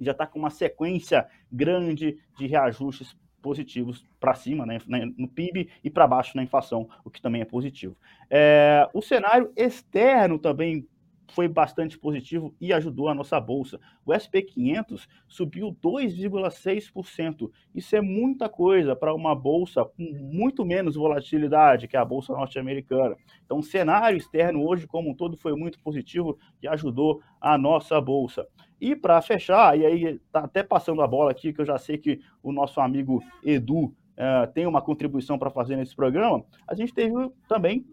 já 0.00 0.12
está 0.12 0.26
com 0.26 0.38
uma 0.38 0.48
sequência 0.48 1.26
grande 1.52 2.18
de 2.38 2.46
reajustes 2.46 3.14
positivos 3.46 4.04
para 4.18 4.34
cima 4.34 4.66
né, 4.66 4.80
no 5.16 5.28
PIB 5.28 5.68
e 5.84 5.88
para 5.88 6.04
baixo 6.04 6.36
na 6.36 6.42
inflação, 6.42 6.88
o 7.04 7.10
que 7.10 7.22
também 7.22 7.42
é 7.42 7.44
positivo. 7.44 7.96
É, 8.28 8.88
o 8.92 9.00
cenário 9.00 9.52
externo 9.54 10.36
também 10.36 10.84
foi 11.28 11.48
bastante 11.48 11.98
positivo 11.98 12.54
e 12.60 12.72
ajudou 12.72 13.08
a 13.08 13.14
nossa 13.14 13.40
bolsa. 13.40 13.80
O 14.04 14.14
SP 14.14 14.42
500 14.42 15.08
subiu 15.26 15.76
2,6%. 15.82 17.50
Isso 17.74 17.96
é 17.96 18.00
muita 18.00 18.48
coisa 18.48 18.94
para 18.94 19.14
uma 19.14 19.34
bolsa 19.34 19.84
com 19.84 20.02
muito 20.32 20.64
menos 20.64 20.94
volatilidade 20.94 21.88
que 21.88 21.96
a 21.96 22.04
bolsa 22.04 22.32
norte-americana. 22.32 23.16
Então, 23.44 23.58
o 23.58 23.62
cenário 23.62 24.16
externo 24.16 24.66
hoje 24.66 24.86
como 24.86 25.10
um 25.10 25.14
todo 25.14 25.36
foi 25.36 25.54
muito 25.54 25.78
positivo 25.80 26.38
e 26.62 26.68
ajudou 26.68 27.20
a 27.40 27.58
nossa 27.58 28.00
bolsa. 28.00 28.46
E 28.80 28.94
para 28.94 29.20
fechar, 29.22 29.78
e 29.78 29.86
aí 29.86 30.18
tá 30.30 30.40
até 30.40 30.62
passando 30.62 31.00
a 31.00 31.06
bola 31.06 31.30
aqui, 31.30 31.52
que 31.52 31.60
eu 31.60 31.66
já 31.66 31.78
sei 31.78 31.96
que 31.96 32.20
o 32.42 32.52
nosso 32.52 32.80
amigo 32.80 33.22
Edu 33.42 33.84
uh, 33.84 34.52
tem 34.52 34.66
uma 34.66 34.82
contribuição 34.82 35.38
para 35.38 35.50
fazer 35.50 35.76
nesse 35.76 35.96
programa, 35.96 36.44
a 36.68 36.74
gente 36.74 36.92
teve 36.92 37.14
também 37.48 37.86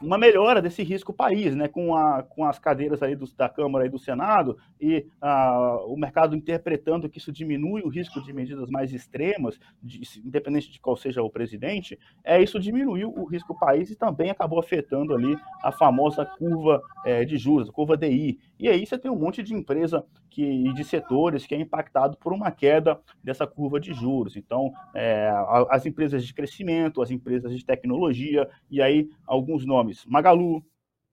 uma 0.00 0.18
melhora 0.18 0.60
desse 0.60 0.82
risco 0.82 1.12
país, 1.12 1.54
né, 1.54 1.68
com, 1.68 1.96
a, 1.96 2.22
com 2.22 2.44
as 2.44 2.58
cadeiras 2.58 3.02
aí 3.02 3.14
do, 3.14 3.26
da 3.36 3.48
Câmara 3.48 3.86
e 3.86 3.88
do 3.88 3.98
Senado 3.98 4.58
e 4.80 5.06
uh, 5.22 5.92
o 5.92 5.96
mercado 5.96 6.36
interpretando 6.36 7.08
que 7.08 7.18
isso 7.18 7.32
diminui 7.32 7.82
o 7.82 7.88
risco 7.88 8.22
de 8.22 8.32
medidas 8.32 8.68
mais 8.70 8.92
extremas, 8.92 9.58
de, 9.82 10.00
independente 10.24 10.70
de 10.70 10.80
qual 10.80 10.96
seja 10.96 11.22
o 11.22 11.30
presidente, 11.30 11.98
é 12.22 12.42
isso 12.42 12.60
diminuiu 12.60 13.12
o 13.16 13.24
risco 13.24 13.58
país 13.58 13.90
e 13.90 13.96
também 13.96 14.30
acabou 14.30 14.58
afetando 14.58 15.14
ali 15.14 15.36
a 15.62 15.72
famosa 15.72 16.24
curva 16.24 16.82
é, 17.04 17.24
de 17.24 17.36
juros, 17.36 17.70
curva 17.70 17.96
DI. 17.96 18.38
E 18.58 18.68
aí 18.68 18.86
você 18.86 18.98
tem 18.98 19.10
um 19.10 19.18
monte 19.18 19.42
de 19.42 19.54
empresa 19.54 20.04
que, 20.30 20.42
e 20.42 20.72
de 20.72 20.84
setores 20.84 21.46
que 21.46 21.54
é 21.54 21.60
impactado 21.60 22.16
por 22.16 22.32
uma 22.32 22.50
queda 22.50 23.00
dessa 23.22 23.46
curva 23.46 23.78
de 23.78 23.92
juros. 23.92 24.36
Então, 24.36 24.72
é, 24.94 25.30
as 25.70 25.86
empresas 25.86 26.26
de 26.26 26.34
crescimento, 26.34 27.00
as 27.00 27.10
empresas 27.10 27.56
de 27.56 27.64
tecnologia, 27.64 28.48
e 28.70 28.82
aí 28.82 29.08
alguns 29.26 29.64
nomes, 29.64 29.83
Magalu, 30.06 30.64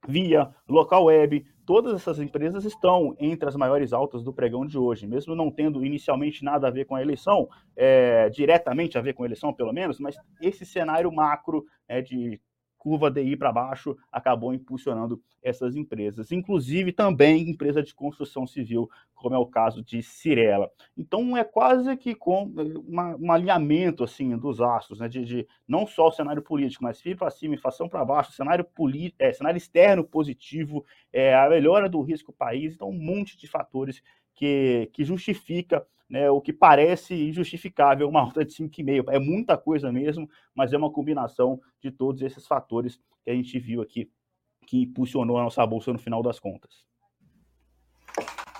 Via, 0.08 0.50
Local 0.68 1.06
Web, 1.06 1.46
todas 1.66 1.94
essas 1.94 2.20
empresas 2.20 2.66
estão 2.66 3.16
entre 3.20 3.48
as 3.48 3.56
maiores 3.56 3.94
altas 3.94 4.24
do 4.24 4.34
pregão 4.34 4.66
de 4.66 4.78
hoje, 4.78 5.06
mesmo 5.06 5.36
não 5.36 5.52
tendo 5.52 5.86
inicialmente 5.86 6.44
nada 6.44 6.68
a 6.68 6.72
ver 6.72 6.86
com 6.86 6.96
a 6.96 7.02
eleição, 7.02 7.48
é, 7.76 8.30
diretamente 8.30 8.98
a 8.98 9.02
ver 9.02 9.14
com 9.14 9.24
a 9.24 9.26
eleição, 9.28 9.54
pelo 9.54 9.72
menos, 9.72 10.00
mas 10.00 10.18
esse 10.42 10.66
cenário 10.66 11.12
macro 11.12 11.66
é, 11.88 12.02
de 12.02 12.42
curva 12.82 13.12
DI 13.12 13.38
para 13.38 13.52
baixo 13.52 13.96
acabou 14.12 14.56
impulsionando 14.56 15.22
essas 15.44 15.76
empresas, 15.76 16.32
inclusive 16.32 16.92
também 16.92 17.48
empresa 17.48 17.84
de 17.84 17.94
construção 17.94 18.48
civil, 18.48 18.90
como 19.14 19.36
é 19.36 19.38
o 19.38 19.46
caso 19.46 19.84
de 19.84 20.02
Cirela. 20.02 20.68
Então 20.98 21.38
é 21.38 21.44
quase 21.44 21.96
que 21.96 22.16
com 22.16 22.52
uma, 22.88 23.16
um 23.18 23.32
alinhamento 23.32 24.04
assim 24.04 24.36
dos 24.36 24.60
astros, 24.60 25.00
né, 25.00 25.08
de, 25.08 25.24
de 25.24 25.48
não 25.68 25.86
só 25.86 26.08
o 26.08 26.12
cenário 26.12 26.42
político, 26.42 26.84
mas 26.84 27.00
FII 27.00 27.14
para 27.14 27.30
cima, 27.30 27.54
inflação 27.54 27.88
para 27.88 28.04
baixo, 28.04 28.32
cenário, 28.32 28.66
é, 29.20 29.32
cenário 29.32 29.58
externo 29.58 30.04
positivo, 30.04 30.84
é, 31.14 31.36
a 31.36 31.48
melhora 31.48 31.88
do 31.88 32.02
risco 32.02 32.34
país, 32.34 32.74
então 32.74 32.90
um 32.90 33.00
monte 33.00 33.38
de 33.38 33.48
fatores 33.48 34.02
que, 34.34 34.90
que 34.92 35.04
justifica 35.04 35.86
né, 36.12 36.30
o 36.30 36.42
que 36.42 36.52
parece 36.52 37.16
injustificável, 37.16 38.10
uma 38.10 38.20
alta 38.22 38.44
de 38.44 38.54
5,5. 38.54 39.06
É 39.10 39.18
muita 39.18 39.58
coisa 39.58 39.92
mesmo, 39.92 40.30
mas 40.54 40.74
é 40.74 40.78
uma 40.78 40.92
combinação 40.92 41.60
de 41.82 41.90
todos 41.90 42.22
esses 42.22 42.46
fatores 42.46 43.00
que 43.24 43.32
a 43.32 43.34
gente 43.34 43.58
viu 43.58 43.82
aqui, 43.82 44.12
que 44.68 44.84
impulsionou 44.84 45.38
a 45.38 45.44
nossa 45.44 45.66
bolsa 45.66 45.94
no 45.94 45.98
final 45.98 46.22
das 46.22 46.38
contas. 46.38 46.86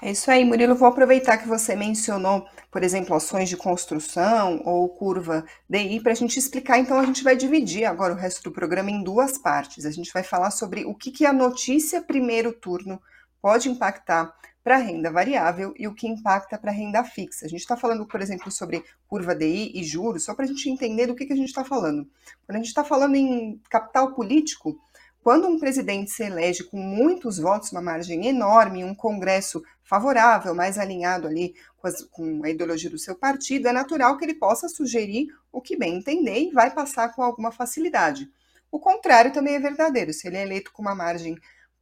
É 0.02 0.12
isso 0.12 0.32
aí, 0.32 0.44
Murilo. 0.44 0.76
Vou 0.76 0.88
aproveitar 0.88 1.38
que 1.38 1.48
você 1.48 1.76
mencionou, 1.76 2.48
por 2.72 2.82
exemplo, 2.84 3.16
ações 3.16 3.50
de 3.50 3.58
construção 3.58 4.62
ou 4.66 4.90
curva 4.90 5.46
DI, 5.70 6.00
para 6.00 6.14
a 6.14 6.16
gente 6.16 6.40
explicar. 6.40 6.80
Então, 6.80 6.98
a 6.98 7.06
gente 7.06 7.24
vai 7.24 7.36
dividir 7.36 7.86
agora 7.86 8.14
o 8.14 8.16
resto 8.16 8.42
do 8.42 8.52
programa 8.52 8.90
em 8.90 9.04
duas 9.04 9.38
partes. 9.38 9.86
A 9.86 9.92
gente 9.92 10.12
vai 10.12 10.24
falar 10.24 10.50
sobre 10.50 10.86
o 10.86 10.96
que, 10.96 11.12
que 11.12 11.26
a 11.26 11.34
notícia 11.34 12.02
primeiro 12.02 12.52
turno 12.52 13.00
pode 13.42 13.70
impactar 13.70 14.34
para 14.64 14.78
renda 14.78 15.12
variável 15.12 15.74
e 15.78 15.88
o 15.88 15.94
que 15.94 16.08
impacta 16.08 16.58
para 16.58 16.72
renda 16.72 17.04
fixa. 17.04 17.46
A 17.46 17.50
gente 17.50 17.62
está 17.62 17.76
falando, 17.76 18.06
por 18.06 18.22
exemplo, 18.22 18.52
sobre 18.52 18.84
curva 19.08 19.36
DI 19.36 19.72
e 19.74 19.84
juros, 19.84 20.24
só 20.24 20.36
para 20.36 20.46
a 20.46 20.48
gente 20.48 20.70
entender 20.70 21.08
do 21.08 21.16
que, 21.16 21.26
que 21.26 21.34
a 21.34 21.36
gente 21.36 21.48
está 21.48 21.64
falando. 21.64 22.08
Quando 22.46 22.56
a 22.56 22.60
gente 22.60 22.68
está 22.68 22.84
falando 22.84 23.16
em 23.16 23.60
capital 23.70 24.14
político, 24.14 24.80
quando 25.24 25.48
um 25.48 25.60
presidente 25.60 26.10
se 26.10 26.24
elege 26.24 26.64
com 26.64 26.78
muitos 26.78 27.38
votos, 27.38 27.72
uma 27.72 27.82
margem 27.82 28.28
enorme, 28.28 28.84
um 28.84 28.96
congresso 28.96 29.64
favorável, 29.84 30.56
mais 30.56 30.78
alinhado 30.80 31.28
ali 31.28 31.54
com, 31.78 31.88
as, 31.88 32.04
com, 32.04 32.44
a 32.44 32.50
ideologia 32.50 32.90
do 32.90 32.98
seu 32.98 33.16
partido, 33.16 33.68
é 33.68 33.72
natural 33.72 34.18
que 34.18 34.26
ele 34.26 34.34
possa 34.34 34.68
sugerir 34.68 35.28
o 35.52 35.62
que 35.62 35.78
bem 35.78 35.98
entender 35.98 36.40
e 36.40 36.52
vai 36.52 36.74
passar 36.74 37.14
com 37.14 37.22
alguma 37.22 37.52
facilidade. 37.52 38.30
O 38.72 38.80
contrário 38.80 39.34
também 39.34 39.56
é 39.56 39.60
verdadeiro. 39.60 40.14
Se 40.14 40.28
ele 40.28 40.38
é 40.38 40.44
eleito 40.44 40.72
com 40.72 40.82
uma 40.82 40.96
margem 40.96 41.38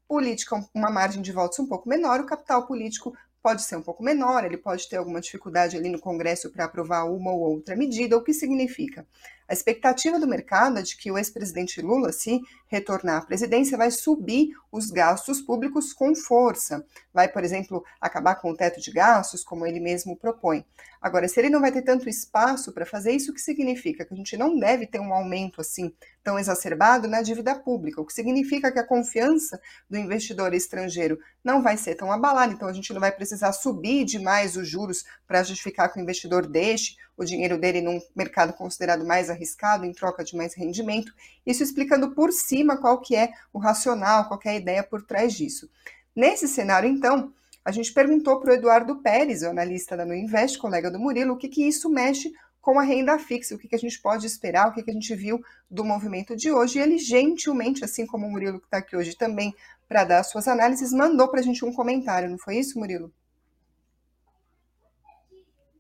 política 0.10 0.60
uma 0.74 0.90
margem 0.90 1.22
de 1.22 1.32
votos 1.32 1.60
um 1.60 1.68
pouco 1.68 1.88
menor, 1.88 2.20
o 2.20 2.26
capital 2.26 2.66
político 2.66 3.16
pode 3.44 3.62
ser 3.62 3.76
um 3.76 3.82
pouco 3.84 4.04
menor, 4.04 4.44
ele 4.44 4.58
pode 4.58 4.90
ter 4.90 4.98
alguma 4.98 5.22
dificuldade 5.22 5.78
ali 5.78 5.88
no 5.88 6.00
Congresso 6.00 6.50
para 6.50 6.66
aprovar 6.66 7.04
uma 7.04 7.32
ou 7.32 7.42
outra 7.42 7.76
medida, 7.76 8.18
o 8.18 8.24
que 8.24 8.34
significa? 8.34 9.08
A 9.50 9.54
expectativa 9.54 10.20
do 10.20 10.28
mercado 10.28 10.78
é 10.78 10.84
de 10.84 10.96
que 10.96 11.12
o 11.12 11.18
ex-presidente 11.18 11.82
Lula, 11.82 12.12
se 12.12 12.40
retornar 12.68 13.24
à 13.24 13.26
presidência, 13.26 13.76
vai 13.76 13.90
subir 13.90 14.52
os 14.72 14.92
gastos 14.92 15.42
públicos 15.42 15.92
com 15.92 16.14
força. 16.14 16.86
Vai, 17.12 17.28
por 17.28 17.44
exemplo, 17.44 17.84
acabar 18.00 18.36
com 18.36 18.52
o 18.52 18.56
teto 18.56 18.80
de 18.80 18.92
gastos, 18.92 19.44
como 19.44 19.66
ele 19.66 19.80
mesmo 19.80 20.16
propõe. 20.16 20.64
Agora, 21.02 21.28
se 21.28 21.40
ele 21.40 21.50
não 21.50 21.62
vai 21.62 21.72
ter 21.72 21.82
tanto 21.82 22.08
espaço 22.08 22.72
para 22.72 22.86
fazer 22.86 23.12
isso, 23.12 23.32
o 23.32 23.34
que 23.34 23.42
significa? 23.42 24.06
Que 24.06 24.14
a 24.14 24.18
gente 24.18 24.38
não 24.38 24.60
deve 24.60 24.86
ter 24.86 25.00
um 25.00 25.12
aumento 25.12 25.62
assim 25.62 25.92
tão 26.22 26.38
exacerbado 26.38 27.08
na 27.08 27.24
dívida 27.24 27.56
pública, 27.56 28.02
o 28.02 28.06
que 28.06 28.14
significa 28.14 28.72
que 28.72 28.78
a 28.78 28.86
confiança 28.86 29.60
do 29.90 29.98
investidor 29.98 30.54
estrangeiro 30.54 31.18
não 31.44 31.64
vai 31.64 31.78
ser 31.78 31.96
tão 31.96 32.12
abalada, 32.12 32.54
então 32.54 32.68
a 32.68 32.74
gente 32.74 32.94
não 32.94 33.00
vai 33.00 33.12
precisar 33.12 33.54
subir 33.54 34.04
demais 34.04 34.58
os 34.58 34.68
juros 34.68 35.06
para 35.26 35.42
justificar 35.42 35.92
que 35.92 35.98
o 35.98 36.02
investidor 36.02 36.46
deixe 36.46 36.98
o 37.18 37.26
dinheiro 37.26 37.58
dele 37.58 37.82
num 37.82 38.00
mercado 38.16 38.54
considerado 38.54 39.06
mais 39.06 39.30
arriscado 39.30 39.39
em 39.86 39.94
troca 39.94 40.24
de 40.24 40.36
mais 40.36 40.54
rendimento, 40.54 41.14
isso 41.46 41.64
explicando 41.64 42.12
por 42.12 42.32
cima 42.32 42.78
qual 42.78 43.00
que 43.00 43.16
é 43.16 43.32
o 43.54 43.60
racional, 43.60 44.28
qual 44.28 44.40
é 44.46 44.50
a 44.50 44.56
ideia 44.56 44.84
por 44.84 45.04
trás 45.04 45.34
disso. 45.34 45.70
Nesse 46.16 46.48
cenário, 46.48 46.90
então, 46.90 47.34
a 47.64 47.72
gente 47.72 47.94
perguntou 47.94 48.40
para 48.40 48.52
o 48.52 48.54
Eduardo 48.54 48.96
Pérez, 48.98 49.42
o 49.42 49.48
analista 49.48 49.96
da 49.96 50.06
Nuinvest, 50.06 50.58
colega 50.58 50.90
do 50.90 51.00
Murilo, 51.00 51.34
o 51.34 51.38
que, 51.38 51.48
que 51.48 51.68
isso 51.68 51.90
mexe 51.90 52.34
com 52.62 52.80
a 52.80 52.84
renda 52.84 53.18
fixa, 53.18 53.56
o 53.56 53.58
que, 53.58 53.68
que 53.68 53.76
a 53.76 53.80
gente 53.80 54.02
pode 54.02 54.26
esperar, 54.26 54.68
o 54.68 54.74
que, 54.74 54.84
que 54.84 54.92
a 54.92 54.94
gente 54.94 55.16
viu 55.16 55.42
do 55.70 55.84
movimento 55.84 56.36
de 56.36 56.52
hoje. 56.52 56.78
E 56.78 56.82
ele 56.82 56.98
gentilmente, 56.98 57.84
assim 57.84 58.06
como 58.06 58.28
o 58.28 58.32
Murilo 58.32 58.60
que 58.60 58.66
está 58.66 58.78
aqui 58.78 58.96
hoje 58.96 59.16
também 59.16 59.54
para 59.88 60.04
dar 60.04 60.24
suas 60.24 60.48
análises, 60.48 60.92
mandou 60.92 61.28
para 61.30 61.40
a 61.40 61.44
gente 61.44 61.64
um 61.66 61.74
comentário, 61.74 62.30
não 62.30 62.38
foi 62.38 62.58
isso, 62.58 62.78
Murilo? 62.78 63.12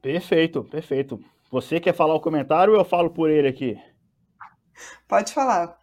Perfeito, 0.02 0.64
perfeito. 0.64 1.24
Você 1.50 1.80
quer 1.80 1.94
falar 1.94 2.14
o 2.14 2.20
comentário 2.20 2.74
ou 2.74 2.80
eu 2.80 2.86
falo 2.86 3.10
por 3.10 3.30
ele 3.30 3.48
aqui? 3.48 3.78
Pode 5.08 5.34
falar. 5.34 5.80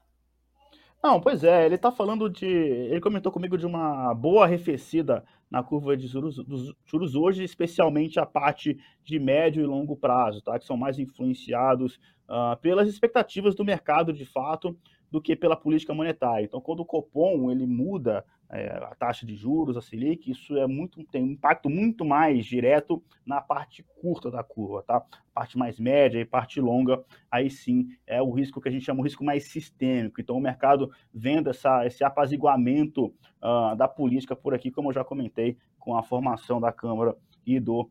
Não, 1.03 1.21
pois 1.21 1.45
é, 1.45 1.67
ele 1.67 1.75
está 1.75 1.91
falando 1.91 2.31
de. 2.31 2.47
Ele 2.47 3.01
comentou 3.01 3.31
comigo 3.31 3.59
de 3.59 3.67
uma 3.67 4.15
boa 4.15 4.45
arrefecida 4.45 5.25
na 5.51 5.63
curva 5.63 5.97
de 5.97 6.07
juros, 6.07 6.37
dos 6.37 6.75
juros 6.85 7.15
hoje, 7.15 7.45
especialmente 7.45 8.19
a 8.19 8.27
parte 8.27 8.79
de 9.05 9.19
médio 9.19 9.63
e 9.63 9.67
longo 9.67 9.97
prazo, 9.97 10.41
tá? 10.43 10.59
Que 10.59 10.65
são 10.65 10.77
mais 10.77 10.99
influenciados 10.99 12.01
uh, 12.29 12.57
pelas 12.61 12.89
expectativas 12.89 13.55
do 13.55 13.65
mercado 13.65 14.13
de 14.13 14.25
fato 14.25 14.77
do 15.11 15.21
que 15.21 15.37
pela 15.37 15.57
política 15.57 15.95
monetária. 15.95 16.45
Então, 16.45 16.61
quando 16.61 16.81
o 16.81 16.85
Copom 16.85 17.51
ele 17.51 17.67
muda 17.67 18.25
é, 18.51 18.69
a 18.69 18.95
taxa 18.95 19.27
de 19.27 19.35
juros, 19.35 19.77
a 19.77 19.81
Selic, 19.81 20.31
isso 20.31 20.57
é 20.57 20.67
muito, 20.67 21.03
tem 21.05 21.23
um 21.23 21.33
impacto 21.33 21.69
muito 21.69 22.05
mais 22.05 22.45
direto 22.45 23.03
na 23.25 23.41
parte 23.41 23.85
curta 24.01 24.31
da 24.31 24.43
curva, 24.43 24.83
tá? 24.83 25.05
Parte 25.35 25.59
mais 25.59 25.79
média 25.79 26.21
e 26.21 26.25
parte 26.25 26.61
longa, 26.61 27.03
aí 27.31 27.51
sim 27.51 27.89
é 28.07 28.23
o 28.23 28.31
risco 28.31 28.61
que 28.61 28.69
a 28.69 28.73
gente 28.73 28.85
chama 28.85 29.03
de 29.03 29.09
risco 29.09 29.25
mais 29.25 29.45
sistêmico. 29.45 30.21
Então, 30.21 30.37
o 30.37 30.41
mercado 30.41 30.91
vendo 31.13 31.51
essa, 31.51 31.85
esse 31.87 32.05
apaziguamento 32.05 33.07
uh, 33.43 33.77
da 33.77 33.89
política 33.89 34.37
por 34.37 34.55
aqui, 34.55 34.71
como 34.71 34.91
eu 34.91 34.95
já 34.95 35.05
comentei, 35.05 35.57
com 35.79 35.97
a 35.97 36.03
formação 36.03 36.61
da 36.61 36.73
Câmara 36.73 37.17
e 37.45 37.61
do 37.61 37.89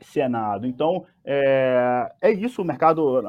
Senado. 0.00 0.66
Então, 0.66 1.04
é, 1.24 2.12
é 2.20 2.30
isso, 2.30 2.62
o 2.62 2.64
mercado. 2.64 3.22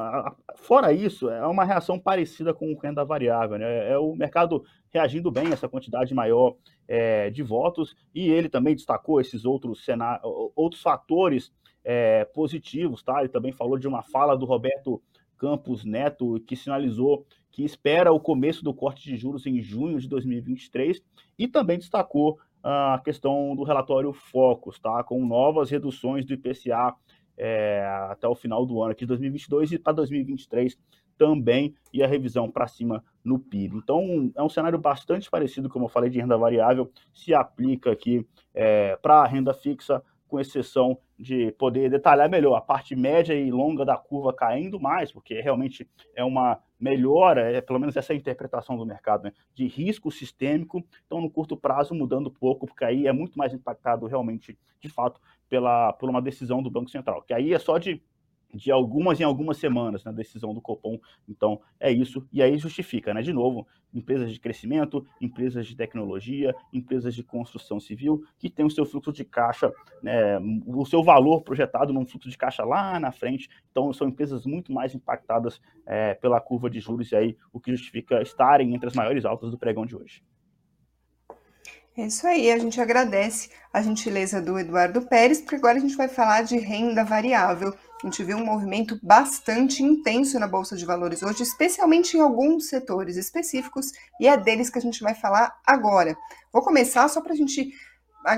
Fora 0.56 0.92
isso, 0.92 1.28
é 1.28 1.46
uma 1.46 1.64
reação 1.64 1.98
parecida 1.98 2.52
com 2.54 2.74
renda 2.74 3.04
variável. 3.04 3.58
Né? 3.58 3.90
É 3.90 3.98
o 3.98 4.14
mercado 4.14 4.64
reagindo 4.92 5.30
bem 5.30 5.48
a 5.48 5.52
essa 5.52 5.68
quantidade 5.68 6.14
maior 6.14 6.56
é, 6.88 7.30
de 7.30 7.42
votos, 7.42 7.94
e 8.14 8.28
ele 8.28 8.48
também 8.48 8.74
destacou 8.74 9.20
esses 9.20 9.44
outros, 9.44 9.86
outros 10.56 10.82
fatores 10.82 11.52
é, 11.84 12.24
positivos. 12.24 13.02
Tá? 13.02 13.20
Ele 13.20 13.28
também 13.28 13.52
falou 13.52 13.78
de 13.78 13.88
uma 13.88 14.02
fala 14.02 14.36
do 14.36 14.46
Roberto 14.46 15.00
Campos 15.36 15.84
Neto, 15.84 16.40
que 16.46 16.54
sinalizou 16.54 17.26
que 17.50 17.64
espera 17.64 18.12
o 18.12 18.20
começo 18.20 18.62
do 18.62 18.72
corte 18.72 19.02
de 19.02 19.16
juros 19.16 19.46
em 19.46 19.60
junho 19.60 19.98
de 19.98 20.08
2023, 20.08 21.02
e 21.38 21.48
também 21.48 21.78
destacou 21.78 22.38
a 22.62 23.00
questão 23.04 23.54
do 23.56 23.62
relatório 23.62 24.12
Focus, 24.12 24.78
tá? 24.78 25.02
com 25.02 25.24
novas 25.24 25.70
reduções 25.70 26.24
do 26.24 26.34
IPCA 26.34 26.94
é, 27.36 27.84
até 28.10 28.28
o 28.28 28.34
final 28.34 28.66
do 28.66 28.82
ano 28.82 28.92
aqui 28.92 29.00
de 29.00 29.08
2022 29.08 29.72
e 29.72 29.78
para 29.78 29.94
2023 29.94 30.78
também 31.16 31.74
e 31.92 32.02
a 32.02 32.06
revisão 32.06 32.50
para 32.50 32.66
cima 32.66 33.04
no 33.22 33.38
PIB. 33.38 33.76
Então, 33.76 34.30
é 34.34 34.42
um 34.42 34.48
cenário 34.48 34.78
bastante 34.78 35.30
parecido, 35.30 35.68
como 35.68 35.84
eu 35.84 35.88
falei, 35.88 36.08
de 36.08 36.18
renda 36.18 36.36
variável, 36.36 36.90
se 37.12 37.34
aplica 37.34 37.92
aqui 37.92 38.26
é, 38.54 38.96
para 38.96 39.20
a 39.20 39.26
renda 39.26 39.52
fixa, 39.52 40.02
com 40.30 40.40
exceção 40.40 40.96
de 41.18 41.52
poder 41.52 41.90
detalhar 41.90 42.30
melhor 42.30 42.54
a 42.54 42.60
parte 42.60 42.94
média 42.94 43.34
e 43.34 43.50
longa 43.50 43.84
da 43.84 43.96
curva 43.96 44.32
caindo 44.32 44.80
mais, 44.80 45.12
porque 45.12 45.40
realmente 45.40 45.86
é 46.14 46.24
uma 46.24 46.58
melhora, 46.78 47.52
é 47.52 47.60
pelo 47.60 47.78
menos 47.78 47.96
essa 47.96 48.12
é 48.12 48.14
a 48.14 48.16
interpretação 48.16 48.76
do 48.76 48.86
mercado, 48.86 49.24
né, 49.24 49.32
de 49.54 49.66
risco 49.66 50.10
sistêmico, 50.10 50.82
então 51.06 51.20
no 51.20 51.28
curto 51.28 51.56
prazo 51.56 51.94
mudando 51.94 52.30
pouco, 52.30 52.66
porque 52.66 52.84
aí 52.84 53.06
é 53.06 53.12
muito 53.12 53.36
mais 53.36 53.52
impactado 53.52 54.06
realmente, 54.06 54.56
de 54.80 54.88
fato, 54.88 55.20
pela, 55.48 55.92
por 55.92 56.08
uma 56.08 56.22
decisão 56.22 56.62
do 56.62 56.70
Banco 56.70 56.88
Central, 56.88 57.22
que 57.22 57.34
aí 57.34 57.52
é 57.52 57.58
só 57.58 57.76
de 57.76 58.00
de 58.52 58.70
algumas 58.70 59.20
em 59.20 59.24
algumas 59.24 59.56
semanas 59.56 60.04
na 60.04 60.12
decisão 60.12 60.52
do 60.54 60.60
Copom. 60.60 60.98
Então, 61.28 61.60
é 61.78 61.90
isso. 61.90 62.26
E 62.32 62.42
aí 62.42 62.58
justifica, 62.58 63.14
né? 63.14 63.22
De 63.22 63.32
novo, 63.32 63.66
empresas 63.92 64.32
de 64.32 64.40
crescimento, 64.40 65.06
empresas 65.20 65.66
de 65.66 65.76
tecnologia, 65.76 66.54
empresas 66.72 67.14
de 67.14 67.22
construção 67.22 67.80
civil, 67.80 68.24
que 68.38 68.48
tem 68.48 68.64
o 68.64 68.70
seu 68.70 68.84
fluxo 68.84 69.12
de 69.12 69.24
caixa, 69.24 69.72
né, 70.02 70.38
o 70.66 70.84
seu 70.84 71.02
valor 71.02 71.42
projetado 71.42 71.92
num 71.92 72.06
fluxo 72.06 72.28
de 72.28 72.38
caixa 72.38 72.64
lá 72.64 72.98
na 73.00 73.12
frente. 73.12 73.48
Então, 73.70 73.92
são 73.92 74.08
empresas 74.08 74.46
muito 74.46 74.72
mais 74.72 74.94
impactadas 74.94 75.60
é, 75.86 76.14
pela 76.14 76.40
curva 76.40 76.70
de 76.70 76.80
juros, 76.80 77.10
e 77.12 77.16
aí 77.16 77.36
o 77.52 77.60
que 77.60 77.72
justifica 77.72 78.22
estarem 78.22 78.74
entre 78.74 78.88
as 78.88 78.94
maiores 78.94 79.24
altas 79.24 79.50
do 79.50 79.58
pregão 79.58 79.84
de 79.84 79.96
hoje. 79.96 80.22
É 81.96 82.06
isso 82.06 82.26
aí, 82.26 82.50
a 82.50 82.58
gente 82.58 82.80
agradece 82.80 83.50
a 83.72 83.82
gentileza 83.82 84.40
do 84.40 84.58
Eduardo 84.58 85.02
Pérez, 85.02 85.40
porque 85.40 85.56
agora 85.56 85.76
a 85.76 85.80
gente 85.80 85.96
vai 85.96 86.08
falar 86.08 86.42
de 86.42 86.56
renda 86.56 87.04
variável. 87.04 87.74
A 88.02 88.06
gente 88.06 88.24
viu 88.24 88.38
um 88.38 88.44
movimento 88.44 88.98
bastante 89.02 89.82
intenso 89.82 90.38
na 90.38 90.48
Bolsa 90.48 90.74
de 90.74 90.86
Valores 90.86 91.22
hoje, 91.22 91.42
especialmente 91.42 92.16
em 92.16 92.20
alguns 92.20 92.66
setores 92.66 93.18
específicos, 93.18 93.92
e 94.18 94.26
é 94.26 94.38
deles 94.38 94.70
que 94.70 94.78
a 94.78 94.82
gente 94.82 95.02
vai 95.02 95.14
falar 95.14 95.54
agora. 95.66 96.16
Vou 96.50 96.62
começar 96.62 97.06
só 97.08 97.20
para 97.20 97.34
a 97.34 97.36
gente 97.36 97.74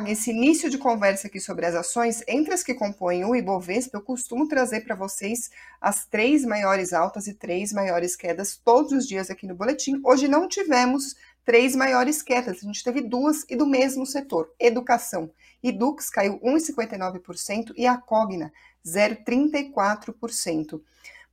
esse 0.08 0.30
início 0.30 0.68
de 0.68 0.78
conversa 0.78 1.28
aqui 1.28 1.38
sobre 1.38 1.64
as 1.64 1.76
ações, 1.76 2.22
entre 2.26 2.52
as 2.54 2.62
que 2.64 2.74
compõem 2.74 3.24
o 3.24 3.36
Ibovespa, 3.36 3.98
eu 3.98 4.02
costumo 4.02 4.48
trazer 4.48 4.80
para 4.80 4.96
vocês 4.96 5.50
as 5.80 6.06
três 6.06 6.44
maiores 6.44 6.92
altas 6.92 7.28
e 7.28 7.34
três 7.34 7.72
maiores 7.72 8.16
quedas 8.16 8.56
todos 8.56 8.92
os 8.92 9.06
dias 9.06 9.30
aqui 9.30 9.46
no 9.46 9.54
boletim. 9.54 10.00
Hoje 10.04 10.26
não 10.26 10.48
tivemos 10.48 11.16
três 11.44 11.74
maiores 11.74 12.22
quedas, 12.22 12.58
a 12.58 12.66
gente 12.66 12.82
teve 12.82 13.00
duas 13.00 13.44
e 13.48 13.56
do 13.56 13.66
mesmo 13.66 14.06
setor, 14.06 14.52
educação. 14.58 15.30
Edux 15.62 16.10
caiu 16.10 16.40
1,59% 16.40 17.72
e 17.76 17.86
a 17.86 17.96
Cogna 17.96 18.52
0,34%. 18.86 20.80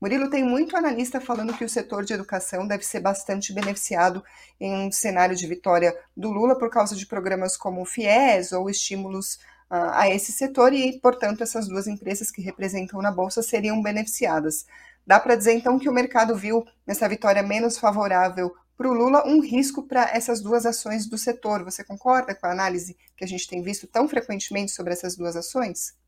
Murilo 0.02 0.30
tem 0.30 0.44
muito 0.44 0.78
analista 0.78 1.20
falando 1.20 1.54
que 1.54 1.66
o 1.66 1.70
setor 1.70 2.06
de 2.06 2.14
educação 2.14 2.66
deve 2.66 2.86
ser 2.86 3.02
bastante 3.02 3.52
beneficiado 3.52 4.24
em 4.58 4.88
um 4.88 4.92
cenário 4.92 5.36
de 5.36 5.46
vitória 5.46 5.94
do 6.16 6.32
Lula 6.32 6.58
por 6.58 6.70
causa 6.70 6.96
de 6.96 7.06
programas 7.06 7.58
como 7.58 7.82
o 7.82 7.86
FIES 7.86 8.54
ou 8.54 8.70
estímulos 8.70 9.36
uh, 9.70 9.92
a 9.92 10.10
esse 10.10 10.32
setor 10.32 10.72
e, 10.72 10.98
portanto, 11.00 11.44
essas 11.44 11.68
duas 11.68 11.86
empresas 11.86 12.32
que 12.32 12.42
representam 12.42 13.02
na 13.02 13.12
bolsa 13.12 13.44
seriam 13.44 13.82
beneficiadas. 13.82 14.66
Dá 15.06 15.20
para 15.20 15.36
dizer 15.36 15.54
então 15.54 15.78
que 15.78 15.90
o 15.90 15.94
mercado 15.94 16.34
viu 16.34 16.66
nessa 16.88 17.10
vitória 17.10 17.44
menos 17.44 17.78
favorável 17.78 18.56
para 18.78 18.90
o 18.90 18.94
Lula 18.94 19.28
um 19.28 19.42
risco 19.42 19.84
para 19.84 20.10
essas 20.16 20.40
duas 20.40 20.66
ações 20.66 21.08
do 21.08 21.18
setor. 21.18 21.66
Você 21.66 21.84
concorda 21.84 22.34
com 22.34 22.48
a 22.48 22.52
análise 22.52 22.96
que 23.18 23.26
a 23.26 23.28
gente 23.28 23.46
tem 23.50 23.62
visto 23.62 23.86
tão 23.86 24.08
frequentemente 24.08 24.72
sobre 24.72 24.94
essas 24.94 25.18
duas 25.18 25.36
ações? 25.36 25.99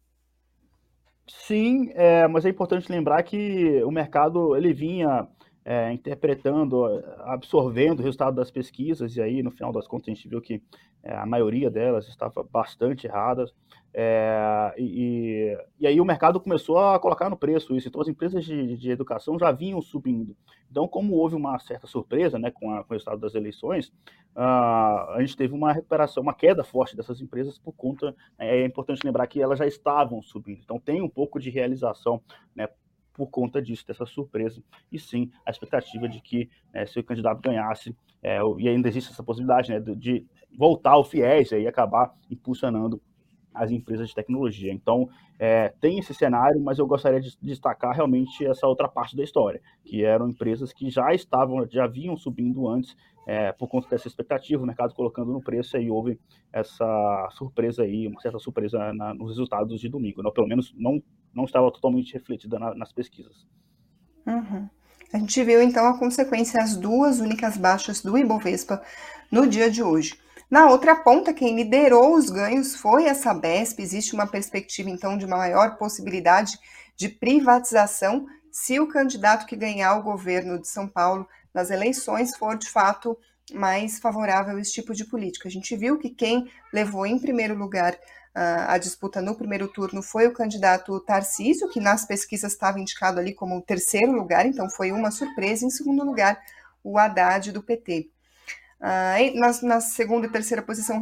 Sim, 1.33 1.89
é, 1.93 2.27
mas 2.27 2.45
é 2.45 2.50
importante 2.50 2.91
lembrar 2.91 3.23
que 3.23 3.83
o 3.83 3.91
mercado 3.91 4.55
ele 4.55 4.73
vinha 4.73 5.27
é, 5.63 5.91
interpretando, 5.91 6.86
absorvendo 7.20 8.00
o 8.00 8.03
resultado 8.03 8.36
das 8.36 8.50
pesquisas, 8.50 9.15
e 9.15 9.22
aí 9.22 9.44
no 9.44 9.51
final 9.51 9.72
das 9.72 9.88
contas 9.88 10.10
a 10.10 10.13
gente 10.13 10.27
viu 10.27 10.41
que 10.41 10.62
é, 11.03 11.15
a 11.15 11.25
maioria 11.25 11.70
delas 11.70 12.08
estava 12.08 12.44
bastante 12.44 13.08
erradas. 13.08 13.53
É, 13.94 14.74
e, 14.77 15.58
e, 15.80 15.88
aí 15.88 16.00
o 16.00 16.06
mercado 16.06 16.39
começou 16.39 16.77
a 16.77 16.98
colocar 17.00 17.30
no 17.30 17.36
preço 17.36 17.75
isso. 17.75 17.88
Então 17.88 18.01
as 18.01 18.08
empresas 18.08 18.46
de, 18.46 18.77
de 18.77 18.89
educação 18.89 19.38
já 19.38 19.51
vinham 19.51 19.82
subindo. 19.82 20.36
Então, 20.70 20.88
como 20.88 21.15
houve 21.15 21.36
uma 21.36 21.60
certa 21.60 21.86
surpresa 21.88 22.39
né, 22.39 22.50
com, 22.51 22.74
a, 22.74 22.84
com 22.84 22.94
o 22.94 22.94
resultado 22.94 23.20
das 23.20 23.36
eleições, 23.36 23.88
uh, 24.36 25.12
a 25.12 25.18
gente 25.20 25.36
teve 25.36 25.53
uma 25.53 25.74
recuperação, 25.74 26.24
uma 26.24 26.34
queda 26.34 26.63
forte 26.63 26.96
dessas 26.96 27.20
empresas 27.20 27.58
por 27.58 27.74
conta. 27.74 28.15
É, 28.39 28.62
é 28.62 28.65
importante 28.65 29.03
lembrar 29.03 29.27
que 29.27 29.41
elas 29.41 29.60
já 29.60 29.68
estavam 29.68 30.22
subindo. 30.22 30.62
Então 30.63 30.80
tem 30.80 31.01
um 31.01 31.10
pouco 31.10 31.39
de 31.39 31.50
realização 31.50 32.22
né, 32.56 32.70
por 33.13 33.30
conta 33.30 33.62
disso, 33.62 33.86
dessa 33.86 34.06
surpresa. 34.06 34.62
E 34.91 35.00
sim, 35.00 35.32
a 35.46 35.51
expectativa 35.51 36.08
de 36.08 36.22
que 36.22 36.50
né, 36.74 36.86
se 36.86 37.00
o 37.00 37.03
candidato 37.03 37.41
ganhasse, 37.41 37.95
é, 38.24 38.39
e 38.58 38.67
ainda 38.67 38.88
existe 38.88 39.12
essa 39.12 39.24
possibilidade 39.24 39.71
né, 39.71 39.80
de 39.80 40.26
voltar 40.58 40.91
ao 40.91 41.04
FIES 41.04 41.52
e 41.52 41.67
acabar 41.67 42.13
impulsionando 42.30 43.02
as 43.54 43.71
empresas 43.71 44.10
de 44.10 44.15
tecnologia. 44.15 44.71
Então, 44.71 45.10
é, 45.38 45.74
tem 45.82 46.00
esse 46.00 46.13
cenário, 46.13 46.62
mas 46.62 46.80
eu 46.80 46.88
gostaria 46.88 47.19
de 47.19 47.38
destacar 47.41 47.93
realmente 47.93 48.45
essa 48.45 48.67
outra 48.67 48.88
parte 48.88 49.15
da 49.15 49.24
história, 49.24 49.62
que 49.84 50.04
eram 50.04 50.30
empresas 50.30 50.71
que 50.71 50.89
já 50.89 51.13
estavam, 51.13 51.67
já 51.69 51.88
vinham 51.88 52.15
subindo 52.15 52.67
antes, 52.67 52.95
é, 53.28 53.52
por 53.52 53.67
conta 53.67 53.89
dessa 53.89 54.08
expectativa, 54.08 54.63
o 54.63 54.65
mercado 54.65 54.93
colocando 54.93 55.32
no 55.32 55.41
preço, 55.41 55.78
e 55.78 55.91
houve 55.91 56.19
essa 56.52 57.30
surpresa 57.32 57.84
aí, 57.84 58.08
uma 58.08 58.19
certa 58.21 58.39
surpresa 58.39 58.93
na, 58.93 59.13
nos 59.13 59.30
resultados 59.30 59.80
de 59.80 59.89
domingo, 59.89 60.24
não, 60.24 60.32
pelo 60.32 60.47
menos 60.47 60.74
não, 60.78 61.02
não 61.34 61.46
estava 61.46 61.72
totalmente 61.72 62.13
refletida 62.13 62.60
na, 62.60 62.74
nas 62.76 62.91
pesquisas. 62.91 63.48
Uhum. 64.26 64.70
A 65.13 65.17
gente 65.17 65.44
viu 65.44 65.62
então 65.62 65.86
a 65.86 65.98
consequência, 65.98 66.62
as 66.62 66.76
duas 66.76 67.20
únicas 67.20 67.58
baixas 67.58 68.02
do 68.02 68.17
Ibovespa 68.17 68.82
no 69.30 69.46
dia 69.46 69.70
de 69.70 69.84
hoje. 69.84 70.17
Na 70.50 70.70
outra 70.70 70.96
ponta, 70.96 71.34
quem 71.34 71.56
liderou 71.56 72.15
os 72.15 72.30
ganhos 72.30 72.76
foi 72.76 73.08
a 73.08 73.15
Sabesp. 73.15 73.80
Existe 73.80 74.13
uma 74.13 74.28
perspectiva, 74.28 74.89
então, 74.89 75.17
de 75.17 75.26
uma 75.26 75.38
maior 75.38 75.78
possibilidade 75.78 76.58
de 76.96 77.10
privatização 77.10 78.26
se 78.52 78.80
o 78.80 78.88
candidato 78.88 79.46
que 79.46 79.56
ganhar 79.56 79.96
o 79.96 80.04
governo 80.04 80.60
de 80.60 80.67
São 80.67 80.88
Paulo 80.88 81.26
nas 81.54 81.70
eleições 81.72 82.36
for, 82.36 82.58
de 82.58 82.70
fato, 82.70 83.17
mais 83.54 84.00
favorável 84.00 84.58
a 84.58 84.60
esse 84.60 84.74
tipo 84.74 84.94
de 84.94 85.06
política. 85.06 85.48
A 85.48 85.52
gente 85.52 85.76
viu 85.76 85.98
que 85.98 86.10
quem 86.10 86.50
levou 86.74 87.06
em 87.06 87.17
primeiro 87.17 87.58
lugar 87.58 87.98
a 88.34 88.78
disputa 88.78 89.22
no 89.22 89.36
primeiro 89.36 89.67
turno 89.67 90.02
foi 90.02 90.26
o 90.28 90.34
candidato 90.34 91.00
Tarcísio, 91.02 91.70
que 91.70 91.80
nas 91.80 92.06
pesquisas 92.06 92.54
estava 92.54 92.80
indicado 92.80 93.20
ali 93.20 93.34
como 93.34 93.62
terceiro 93.62 94.13
lugar, 94.13 94.46
então 94.46 94.70
foi 94.70 94.91
uma 94.91 95.12
surpresa. 95.12 95.65
Em 95.65 95.70
segundo 95.70 96.06
lugar, 96.06 96.41
o 96.84 96.98
Haddad 96.98 97.52
do 97.52 97.62
PT. 97.62 98.10
Uh, 98.80 99.39
na, 99.39 99.76
na, 99.76 99.82
segunda 99.82 100.26
e 100.26 100.32
terceira 100.32 100.63
posição, 100.63 101.00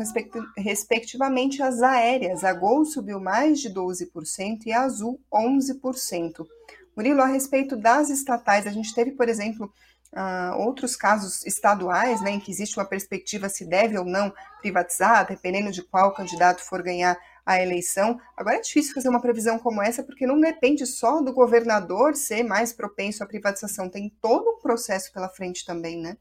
respectivamente, 0.57 1.63
as 1.63 1.81
aéreas. 1.81 2.43
A 2.43 2.51
Gol 2.51 2.83
subiu 2.83 3.21
mais 3.21 3.61
de 3.61 3.69
12% 3.69 4.65
e 4.65 4.73
a 4.73 4.81
Azul 4.81 5.21
11%. 5.31 6.45
Murilo, 6.93 7.21
a 7.21 7.27
respeito 7.27 7.77
das 7.77 8.09
estatais, 8.09 8.67
a 8.67 8.71
gente 8.71 8.93
teve, 8.93 9.11
por 9.11 9.29
exemplo, 9.29 9.71
uh, 10.13 10.57
outros 10.57 10.95
casos 10.95 11.45
estaduais, 11.45 12.21
né, 12.21 12.31
em 12.31 12.39
que 12.39 12.51
existe 12.51 12.77
uma 12.77 12.85
perspectiva 12.85 13.49
se 13.49 13.65
deve 13.65 13.97
ou 13.97 14.05
não 14.05 14.33
privatizar, 14.61 15.27
dependendo 15.27 15.71
de 15.71 15.83
qual 15.83 16.13
candidato 16.13 16.61
for 16.61 16.81
ganhar 16.81 17.17
a 17.45 17.61
eleição. 17.61 18.19
Agora 18.37 18.57
é 18.57 18.61
difícil 18.61 18.93
fazer 18.93 19.09
uma 19.09 19.21
previsão 19.21 19.57
como 19.57 19.81
essa, 19.81 20.03
porque 20.03 20.27
não 20.27 20.39
depende 20.39 20.85
só 20.85 21.21
do 21.21 21.33
governador 21.33 22.15
ser 22.15 22.43
mais 22.43 22.71
propenso 22.71 23.23
à 23.23 23.27
privatização, 23.27 23.89
tem 23.89 24.13
todo 24.21 24.49
um 24.49 24.59
processo 24.59 25.11
pela 25.11 25.29
frente 25.29 25.65
também, 25.65 25.99
né? 25.99 26.17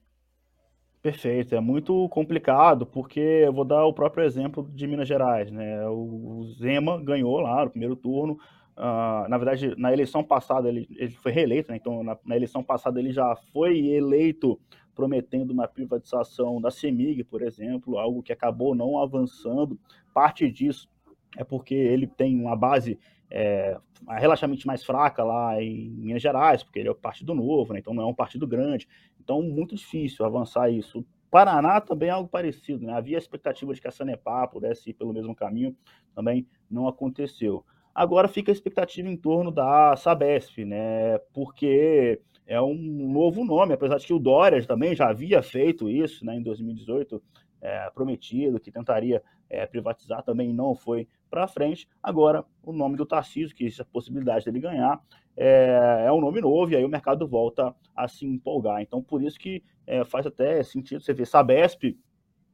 Perfeito, 1.00 1.54
é 1.54 1.60
muito 1.60 2.08
complicado, 2.08 2.84
porque 2.84 3.20
eu 3.20 3.52
vou 3.52 3.64
dar 3.64 3.84
o 3.84 3.92
próprio 3.92 4.24
exemplo 4.24 4.68
de 4.74 4.86
Minas 4.86 5.06
Gerais, 5.06 5.50
né? 5.50 5.86
O 5.88 6.44
Zema 6.58 7.00
ganhou 7.02 7.38
lá 7.38 7.64
no 7.64 7.70
primeiro 7.70 7.94
turno. 7.94 8.38
Uh, 8.78 9.28
na 9.28 9.36
verdade, 9.36 9.74
na 9.76 9.92
eleição 9.92 10.22
passada 10.22 10.68
ele, 10.68 10.86
ele 10.96 11.10
foi 11.10 11.32
reeleito, 11.32 11.72
né? 11.72 11.76
Então, 11.76 12.04
na, 12.04 12.16
na, 12.24 12.36
eleição 12.36 12.62
passada 12.62 13.00
ele 13.00 13.10
já 13.10 13.34
foi 13.52 13.88
eleito 13.88 14.56
prometendo 14.94 15.50
uma 15.50 15.66
privatização 15.66 16.60
da 16.60 16.70
CEMIG, 16.70 17.24
por 17.24 17.42
exemplo, 17.42 17.98
algo 17.98 18.22
que 18.22 18.32
acabou 18.32 18.76
não 18.76 19.02
avançando. 19.02 19.76
Parte 20.14 20.48
disso 20.48 20.88
é 21.36 21.42
porque 21.42 21.74
ele 21.74 22.06
tem 22.06 22.40
uma 22.40 22.54
base 22.54 22.96
é, 23.28 23.76
relativamente 24.08 24.64
mais 24.64 24.84
fraca 24.84 25.24
lá 25.24 25.60
em 25.60 25.90
Minas 25.90 26.22
Gerais, 26.22 26.62
porque 26.62 26.78
ele 26.78 26.88
é 26.88 26.92
o 26.92 26.94
Partido 26.94 27.34
Novo, 27.34 27.72
né? 27.72 27.80
então 27.80 27.92
não 27.92 28.04
é 28.04 28.06
um 28.06 28.14
partido 28.14 28.46
grande. 28.46 28.86
Então, 29.20 29.42
muito 29.42 29.74
difícil 29.74 30.24
avançar 30.24 30.70
isso. 30.70 31.04
Paraná 31.32 31.80
também 31.80 32.10
é 32.10 32.12
algo 32.12 32.28
parecido, 32.28 32.86
né? 32.86 32.92
Havia 32.92 33.18
expectativa 33.18 33.74
de 33.74 33.80
que 33.80 33.88
a 33.88 33.90
Sanepar 33.90 34.48
pudesse 34.48 34.90
ir 34.90 34.94
pelo 34.94 35.12
mesmo 35.12 35.34
caminho, 35.34 35.76
também 36.14 36.46
não 36.70 36.86
aconteceu. 36.86 37.64
Agora 37.98 38.28
fica 38.28 38.52
a 38.52 38.54
expectativa 38.54 39.08
em 39.08 39.16
torno 39.16 39.50
da 39.50 39.96
Sabesp, 39.96 40.64
né? 40.64 41.18
Porque 41.34 42.20
é 42.46 42.62
um 42.62 42.76
novo 43.12 43.44
nome, 43.44 43.74
apesar 43.74 43.98
de 43.98 44.06
que 44.06 44.14
o 44.14 44.20
Dória 44.20 44.64
também 44.64 44.94
já 44.94 45.08
havia 45.08 45.42
feito 45.42 45.90
isso, 45.90 46.24
né? 46.24 46.36
Em 46.36 46.42
2018, 46.44 47.20
é, 47.60 47.90
prometido, 47.90 48.60
que 48.60 48.70
tentaria 48.70 49.20
é, 49.50 49.66
privatizar, 49.66 50.22
também 50.22 50.54
não 50.54 50.76
foi 50.76 51.08
para 51.28 51.48
frente. 51.48 51.88
Agora, 52.00 52.44
o 52.62 52.72
nome 52.72 52.96
do 52.96 53.04
Tarcísio, 53.04 53.56
que 53.56 53.68
a 53.80 53.84
possibilidade 53.86 54.44
dele 54.44 54.60
ganhar, 54.60 55.02
é, 55.36 56.04
é, 56.06 56.12
um 56.12 56.20
nome 56.20 56.40
novo, 56.40 56.70
e 56.70 56.76
aí 56.76 56.84
o 56.84 56.88
mercado 56.88 57.26
volta 57.26 57.74
a 57.96 58.06
se 58.06 58.24
empolgar. 58.24 58.80
Então, 58.80 59.02
por 59.02 59.20
isso 59.20 59.40
que 59.40 59.60
é, 59.84 60.04
faz 60.04 60.24
até 60.24 60.62
sentido 60.62 61.00
você 61.00 61.12
ver 61.12 61.26
Sabesp 61.26 61.98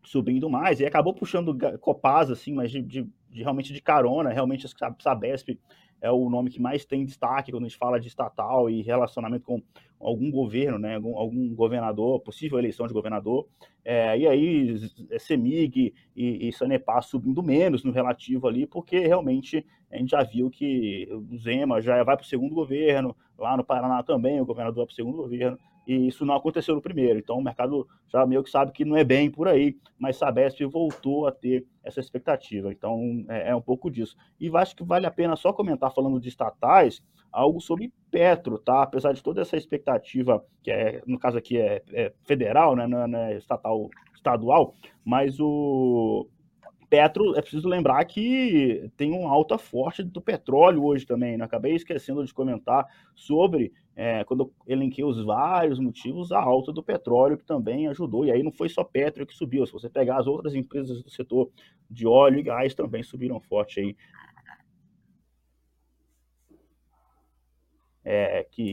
subindo 0.04 0.48
mais, 0.48 0.80
e 0.80 0.86
acabou 0.86 1.14
puxando 1.14 1.56
Copasa, 1.78 2.34
assim, 2.34 2.52
mas 2.52 2.70
de, 2.70 2.82
de, 2.82 3.08
de 3.34 3.42
realmente 3.42 3.72
de 3.72 3.82
carona, 3.82 4.30
realmente 4.30 4.64
a 4.64 4.94
Sabesp 5.00 5.58
é 6.00 6.10
o 6.10 6.30
nome 6.30 6.50
que 6.50 6.60
mais 6.60 6.84
tem 6.84 7.04
destaque 7.04 7.50
quando 7.50 7.64
a 7.64 7.68
gente 7.68 7.78
fala 7.78 7.98
de 7.98 8.06
estatal 8.06 8.70
e 8.70 8.82
relacionamento 8.82 9.44
com 9.44 9.60
algum 9.98 10.30
governo, 10.30 10.78
né, 10.78 10.96
algum, 10.96 11.16
algum 11.16 11.54
governador, 11.54 12.20
possível 12.20 12.58
eleição 12.58 12.86
de 12.86 12.92
governador, 12.92 13.48
é, 13.84 14.16
e 14.16 14.28
aí 14.28 14.76
CEMIG 15.18 15.94
e, 16.14 16.48
e 16.48 16.52
Sanepar 16.52 17.02
subindo 17.02 17.42
menos 17.42 17.82
no 17.82 17.90
relativo 17.90 18.46
ali, 18.46 18.66
porque 18.66 19.00
realmente 19.00 19.66
a 19.90 19.96
gente 19.96 20.10
já 20.10 20.22
viu 20.22 20.50
que 20.50 21.08
o 21.10 21.36
Zema 21.38 21.80
já 21.80 22.04
vai 22.04 22.16
para 22.16 22.24
o 22.24 22.28
segundo 22.28 22.54
governo, 22.54 23.16
lá 23.36 23.56
no 23.56 23.64
Paraná 23.64 24.02
também 24.02 24.40
o 24.40 24.46
governador 24.46 24.76
vai 24.76 24.86
para 24.86 24.92
o 24.92 24.96
segundo 24.96 25.16
governo, 25.16 25.58
e 25.86 26.08
isso 26.08 26.24
não 26.24 26.34
aconteceu 26.34 26.74
no 26.74 26.80
primeiro. 26.80 27.18
Então 27.18 27.38
o 27.38 27.42
mercado 27.42 27.86
já 28.08 28.24
meio 28.26 28.42
que 28.42 28.50
sabe 28.50 28.72
que 28.72 28.84
não 28.84 28.96
é 28.96 29.04
bem 29.04 29.30
por 29.30 29.48
aí, 29.48 29.76
mas 29.98 30.16
Sabesp 30.16 30.64
voltou 30.64 31.26
a 31.26 31.32
ter 31.32 31.66
essa 31.82 32.00
expectativa. 32.00 32.72
Então 32.72 33.24
é, 33.28 33.50
é 33.50 33.56
um 33.56 33.60
pouco 33.60 33.90
disso. 33.90 34.16
E 34.40 34.54
acho 34.56 34.74
que 34.76 34.84
vale 34.84 35.06
a 35.06 35.10
pena 35.10 35.36
só 35.36 35.52
comentar 35.52 35.92
falando 35.92 36.20
de 36.20 36.28
estatais 36.28 37.02
algo 37.32 37.60
sobre 37.60 37.92
Petro, 38.10 38.58
tá? 38.58 38.82
Apesar 38.82 39.12
de 39.12 39.22
toda 39.22 39.42
essa 39.42 39.56
expectativa 39.56 40.44
que 40.62 40.70
é 40.70 41.02
no 41.06 41.18
caso 41.18 41.36
aqui 41.36 41.58
é, 41.58 41.82
é 41.92 42.12
federal, 42.22 42.76
né, 42.76 42.86
não 42.86 43.18
é 43.18 43.36
estatal 43.36 43.90
estadual, 44.14 44.74
mas 45.04 45.38
o 45.38 46.28
Petro, 46.94 47.36
é 47.36 47.42
preciso 47.42 47.68
lembrar 47.68 48.04
que 48.04 48.88
tem 48.96 49.10
uma 49.10 49.28
alta 49.28 49.58
forte 49.58 50.00
do 50.00 50.20
petróleo 50.20 50.84
hoje 50.84 51.04
também. 51.04 51.36
Né? 51.36 51.44
Acabei 51.44 51.74
esquecendo 51.74 52.24
de 52.24 52.32
comentar 52.32 52.86
sobre, 53.16 53.72
é, 53.96 54.22
quando 54.22 54.44
eu 54.44 54.52
elenquei 54.64 55.04
os 55.04 55.24
vários 55.24 55.80
motivos, 55.80 56.30
a 56.30 56.38
alta 56.40 56.72
do 56.72 56.84
petróleo 56.84 57.36
que 57.36 57.44
também 57.44 57.88
ajudou. 57.88 58.24
E 58.24 58.30
aí 58.30 58.44
não 58.44 58.52
foi 58.52 58.68
só 58.68 58.84
Petro 58.84 59.26
que 59.26 59.34
subiu. 59.34 59.66
Se 59.66 59.72
você 59.72 59.90
pegar 59.90 60.18
as 60.18 60.28
outras 60.28 60.54
empresas 60.54 61.02
do 61.02 61.10
setor 61.10 61.50
de 61.90 62.06
óleo 62.06 62.38
e 62.38 62.44
gás, 62.44 62.76
também 62.76 63.02
subiram 63.02 63.40
forte 63.40 63.80
aí. 63.80 63.96
É, 68.04 68.46
que 68.52 68.72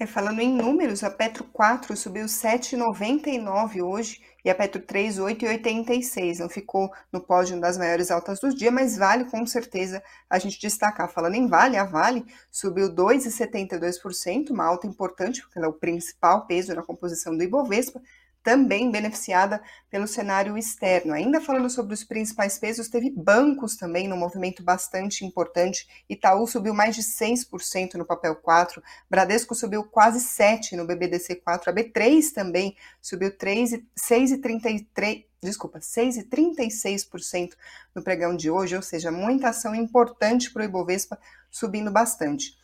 é, 0.00 0.06
falando 0.06 0.40
em 0.40 0.54
números, 0.54 1.02
a 1.02 1.10
Petro 1.10 1.42
4 1.42 1.96
subiu 1.96 2.26
7,99 2.26 3.82
hoje 3.82 4.22
e 4.44 4.48
a 4.48 4.54
Petro 4.54 4.80
3, 4.80 5.18
8,86. 5.18 6.38
Não 6.38 6.48
ficou 6.48 6.88
no 7.12 7.20
pódio 7.20 7.58
das 7.60 7.76
maiores 7.76 8.08
altas 8.12 8.38
do 8.38 8.54
dia, 8.54 8.70
mas 8.70 8.96
vale 8.96 9.24
com 9.24 9.44
certeza 9.44 10.00
a 10.30 10.38
gente 10.38 10.60
destacar. 10.60 11.10
Falando 11.10 11.34
em 11.34 11.48
Vale, 11.48 11.76
a 11.76 11.84
Vale 11.84 12.24
subiu 12.48 12.94
2,72%, 12.94 14.50
uma 14.50 14.66
alta 14.66 14.86
importante, 14.86 15.42
porque 15.42 15.58
ela 15.58 15.66
é 15.66 15.70
o 15.70 15.74
principal 15.74 16.46
peso 16.46 16.72
na 16.76 16.82
composição 16.84 17.36
do 17.36 17.42
Ibovespa, 17.42 18.00
também 18.42 18.90
beneficiada 18.90 19.62
pelo 19.90 20.06
cenário 20.06 20.56
externo. 20.56 21.12
Ainda 21.12 21.40
falando 21.40 21.68
sobre 21.68 21.94
os 21.94 22.04
principais 22.04 22.58
pesos, 22.58 22.88
teve 22.88 23.10
bancos 23.10 23.76
também 23.76 24.08
no 24.08 24.16
movimento 24.16 24.62
bastante 24.62 25.24
importante. 25.24 25.86
Itaú 26.08 26.46
subiu 26.46 26.74
mais 26.74 26.96
de 26.96 27.02
6% 27.02 27.94
no 27.94 28.04
papel 28.04 28.36
4, 28.36 28.82
Bradesco 29.10 29.54
subiu 29.54 29.84
quase 29.84 30.20
7 30.20 30.76
no 30.76 30.86
BBDC 30.86 31.36
4, 31.36 31.70
a 31.70 31.74
B3 31.74 32.32
também 32.32 32.76
subiu 33.00 33.30
6,33 33.30 35.28
desculpa, 35.40 35.78
6,36% 35.78 37.52
no 37.94 38.02
pregão 38.02 38.36
de 38.36 38.50
hoje, 38.50 38.74
ou 38.74 38.82
seja, 38.82 39.10
muita 39.10 39.50
ação 39.50 39.72
importante 39.74 40.50
para 40.52 40.62
o 40.62 40.64
Ibovespa 40.64 41.16
subindo 41.50 41.92
bastante. 41.92 42.57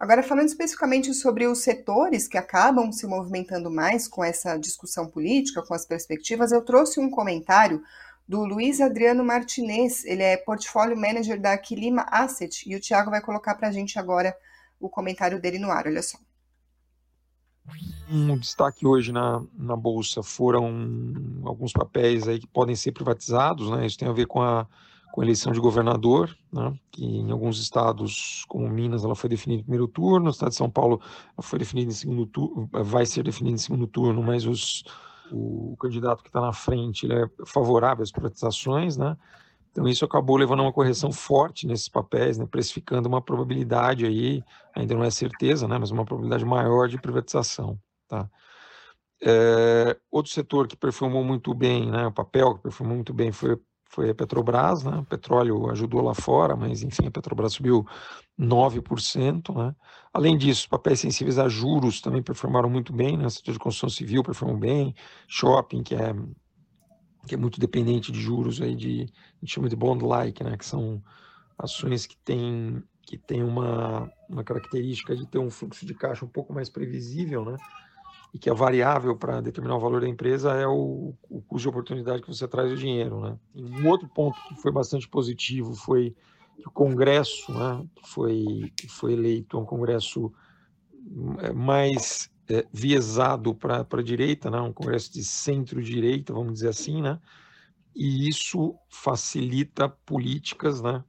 Agora, 0.00 0.22
falando 0.22 0.46
especificamente 0.46 1.12
sobre 1.12 1.46
os 1.46 1.58
setores 1.58 2.26
que 2.26 2.38
acabam 2.38 2.90
se 2.90 3.06
movimentando 3.06 3.70
mais 3.70 4.08
com 4.08 4.24
essa 4.24 4.56
discussão 4.56 5.06
política, 5.06 5.62
com 5.62 5.74
as 5.74 5.84
perspectivas, 5.84 6.52
eu 6.52 6.64
trouxe 6.64 6.98
um 6.98 7.10
comentário 7.10 7.82
do 8.26 8.42
Luiz 8.42 8.80
Adriano 8.80 9.22
Martinez, 9.22 10.02
ele 10.06 10.22
é 10.22 10.38
portfólio 10.38 10.96
manager 10.96 11.38
da 11.38 11.52
Aquilima 11.52 12.06
Asset, 12.10 12.66
e 12.66 12.74
o 12.74 12.80
Tiago 12.80 13.10
vai 13.10 13.20
colocar 13.20 13.54
para 13.56 13.68
a 13.68 13.72
gente 13.72 13.98
agora 13.98 14.34
o 14.80 14.88
comentário 14.88 15.38
dele 15.38 15.58
no 15.58 15.70
ar, 15.70 15.86
olha 15.86 16.02
só. 16.02 16.16
Um 18.10 18.38
destaque 18.38 18.86
hoje 18.86 19.12
na, 19.12 19.44
na 19.52 19.76
Bolsa 19.76 20.22
foram 20.22 21.12
alguns 21.44 21.74
papéis 21.74 22.26
aí 22.26 22.38
que 22.38 22.46
podem 22.46 22.74
ser 22.74 22.92
privatizados, 22.92 23.70
né? 23.70 23.84
Isso 23.84 23.98
tem 23.98 24.08
a 24.08 24.12
ver 24.12 24.26
com 24.26 24.40
a 24.40 24.66
com 25.12 25.20
a 25.20 25.24
eleição 25.24 25.52
de 25.52 25.60
governador, 25.60 26.34
né, 26.52 26.72
que 26.90 27.04
em 27.04 27.30
alguns 27.30 27.58
estados, 27.58 28.44
como 28.48 28.68
Minas, 28.68 29.04
ela 29.04 29.14
foi 29.14 29.28
definida 29.28 29.60
em 29.60 29.64
primeiro 29.64 29.88
turno, 29.88 30.24
no 30.24 30.30
estado 30.30 30.50
de 30.50 30.56
São 30.56 30.70
Paulo 30.70 31.00
foi 31.40 31.58
definida 31.58 31.90
em 31.90 31.94
segundo 31.94 32.26
turno, 32.26 32.68
vai 32.72 33.04
ser 33.04 33.24
definida 33.24 33.54
em 33.54 33.58
segundo 33.58 33.86
turno, 33.86 34.22
mas 34.22 34.46
os, 34.46 34.84
o 35.32 35.76
candidato 35.80 36.22
que 36.22 36.28
está 36.28 36.40
na 36.40 36.52
frente 36.52 37.06
ele 37.06 37.14
é 37.14 37.28
favorável 37.44 38.02
às 38.02 38.12
privatizações, 38.12 38.96
né? 38.96 39.16
Então 39.72 39.86
isso 39.86 40.04
acabou 40.04 40.36
levando 40.36 40.60
a 40.60 40.62
uma 40.64 40.72
correção 40.72 41.12
forte 41.12 41.66
nesses 41.66 41.88
papéis, 41.88 42.36
né, 42.38 42.46
precificando 42.46 43.08
uma 43.08 43.22
probabilidade 43.22 44.04
aí, 44.04 44.42
ainda 44.74 44.94
não 44.94 45.04
é 45.04 45.10
certeza, 45.10 45.68
né, 45.68 45.78
mas 45.78 45.90
uma 45.90 46.04
probabilidade 46.04 46.44
maior 46.44 46.88
de 46.88 47.00
privatização, 47.00 47.78
tá? 48.08 48.28
É, 49.22 49.98
outro 50.10 50.32
setor 50.32 50.66
que 50.66 50.76
performou 50.76 51.22
muito 51.22 51.52
bem, 51.54 51.90
né, 51.90 52.06
o 52.06 52.12
papel 52.12 52.54
que 52.56 52.62
performou 52.62 52.96
muito 52.96 53.12
bem 53.12 53.30
foi 53.30 53.56
foi 53.90 54.10
a 54.10 54.14
Petrobras, 54.14 54.84
né? 54.84 54.98
O 54.98 55.04
petróleo 55.04 55.68
ajudou 55.70 56.00
lá 56.00 56.14
fora, 56.14 56.56
mas 56.56 56.82
enfim, 56.82 57.08
a 57.08 57.10
Petrobras 57.10 57.52
subiu 57.52 57.84
9%, 58.38 59.54
né? 59.54 59.74
Além 60.12 60.38
disso, 60.38 60.68
papéis 60.68 61.00
sensíveis 61.00 61.38
a 61.38 61.48
juros 61.48 62.00
também 62.00 62.22
performaram 62.22 62.70
muito 62.70 62.92
bem, 62.92 63.16
né? 63.16 63.28
Setor 63.28 63.52
de 63.52 63.58
construção 63.58 63.88
civil 63.88 64.22
performou 64.22 64.56
bem, 64.56 64.94
shopping, 65.28 65.82
que 65.82 65.94
é 65.94 66.14
que 67.26 67.34
é 67.34 67.38
muito 67.38 67.60
dependente 67.60 68.10
de 68.10 68.18
juros 68.20 68.62
aí 68.62 68.74
de 68.74 69.02
a 69.02 69.44
gente 69.44 69.52
chama 69.52 69.68
de 69.68 69.76
bond 69.76 70.04
like, 70.04 70.42
né, 70.42 70.56
que 70.56 70.64
são 70.64 71.02
ações 71.58 72.06
que 72.06 72.16
têm 72.16 72.82
que 73.02 73.18
tem 73.18 73.42
uma, 73.42 74.10
uma 74.28 74.44
característica 74.44 75.16
de 75.16 75.26
ter 75.26 75.38
um 75.38 75.50
fluxo 75.50 75.84
de 75.84 75.94
caixa 75.94 76.24
um 76.24 76.28
pouco 76.28 76.52
mais 76.52 76.70
previsível, 76.70 77.44
né? 77.44 77.56
E 78.32 78.38
que 78.38 78.48
a 78.48 78.54
variável 78.54 79.16
para 79.16 79.40
determinar 79.40 79.76
o 79.76 79.80
valor 79.80 80.00
da 80.00 80.08
empresa 80.08 80.52
é 80.52 80.66
o, 80.66 81.14
o 81.28 81.42
custo 81.42 81.62
de 81.62 81.68
oportunidade 81.68 82.22
que 82.22 82.28
você 82.28 82.46
traz 82.46 82.72
o 82.72 82.76
dinheiro. 82.76 83.20
Né? 83.20 83.36
E 83.54 83.64
um 83.64 83.88
outro 83.88 84.08
ponto 84.08 84.38
que 84.48 84.54
foi 84.60 84.70
bastante 84.70 85.08
positivo 85.08 85.74
foi 85.74 86.14
que 86.56 86.68
o 86.68 86.70
Congresso, 86.70 87.52
né, 87.52 87.86
que, 87.96 88.08
foi, 88.08 88.72
que 88.76 88.88
foi 88.88 89.14
eleito, 89.14 89.56
é 89.56 89.60
um 89.60 89.64
Congresso 89.64 90.32
é, 91.38 91.52
mais 91.52 92.30
é, 92.48 92.66
viesado 92.72 93.54
para 93.54 93.86
a 93.90 94.02
direita, 94.02 94.50
né, 94.50 94.60
um 94.60 94.72
Congresso 94.72 95.12
de 95.12 95.24
centro-direita, 95.24 96.32
vamos 96.32 96.54
dizer 96.54 96.68
assim, 96.68 97.00
né, 97.00 97.18
e 97.94 98.28
isso 98.28 98.76
facilita 98.88 99.88
políticas 99.88 100.80
né, 100.80 101.02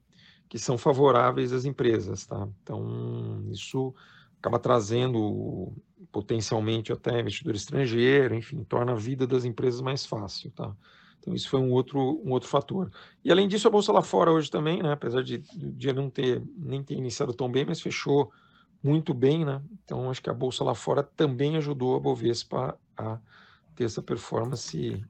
que 0.50 0.58
são 0.58 0.78
favoráveis 0.78 1.54
às 1.54 1.66
empresas. 1.66 2.26
Tá? 2.26 2.48
Então, 2.64 3.46
isso 3.52 3.94
acaba 4.40 4.58
trazendo 4.58 5.74
potencialmente 6.12 6.92
até 6.92 7.20
investidor 7.20 7.56
estrangeiro, 7.56 8.36
enfim, 8.36 8.64
torna 8.64 8.92
a 8.92 8.96
vida 8.96 9.26
das 9.26 9.46
empresas 9.46 9.82
mais 9.82 10.06
fácil, 10.06 10.52
tá? 10.52 10.76
Então 11.20 11.34
isso 11.36 11.50
foi 11.50 11.60
um 11.60 11.72
outro, 11.72 12.20
um 12.26 12.32
outro 12.32 12.50
fator. 12.50 12.92
E 13.24 13.32
além 13.32 13.48
disso, 13.48 13.68
a 13.68 13.72
bolsa 13.72 13.92
lá 13.94 14.02
fora 14.02 14.32
hoje 14.32 14.50
também, 14.50 14.82
né, 14.82 14.92
apesar 14.92 15.24
de 15.24 15.38
dia 15.38 15.94
não 15.94 16.10
ter 16.10 16.44
nem 16.58 16.84
ter 16.84 16.96
iniciado 16.96 17.34
tão 17.34 17.50
bem, 17.50 17.64
mas 17.66 17.80
fechou 17.80 18.32
muito 18.84 19.14
bem, 19.14 19.46
né? 19.46 19.62
Então 19.86 20.10
acho 20.10 20.22
que 20.22 20.30
a 20.30 20.34
bolsa 20.34 20.64
lá 20.64 20.74
fora 20.74 21.04
também 21.04 21.56
ajudou 21.58 21.96
a 21.96 22.00
Bovespa 22.00 22.78
a 22.98 23.20
ter 23.76 23.86
essa 23.86 24.02
performance 24.02 25.04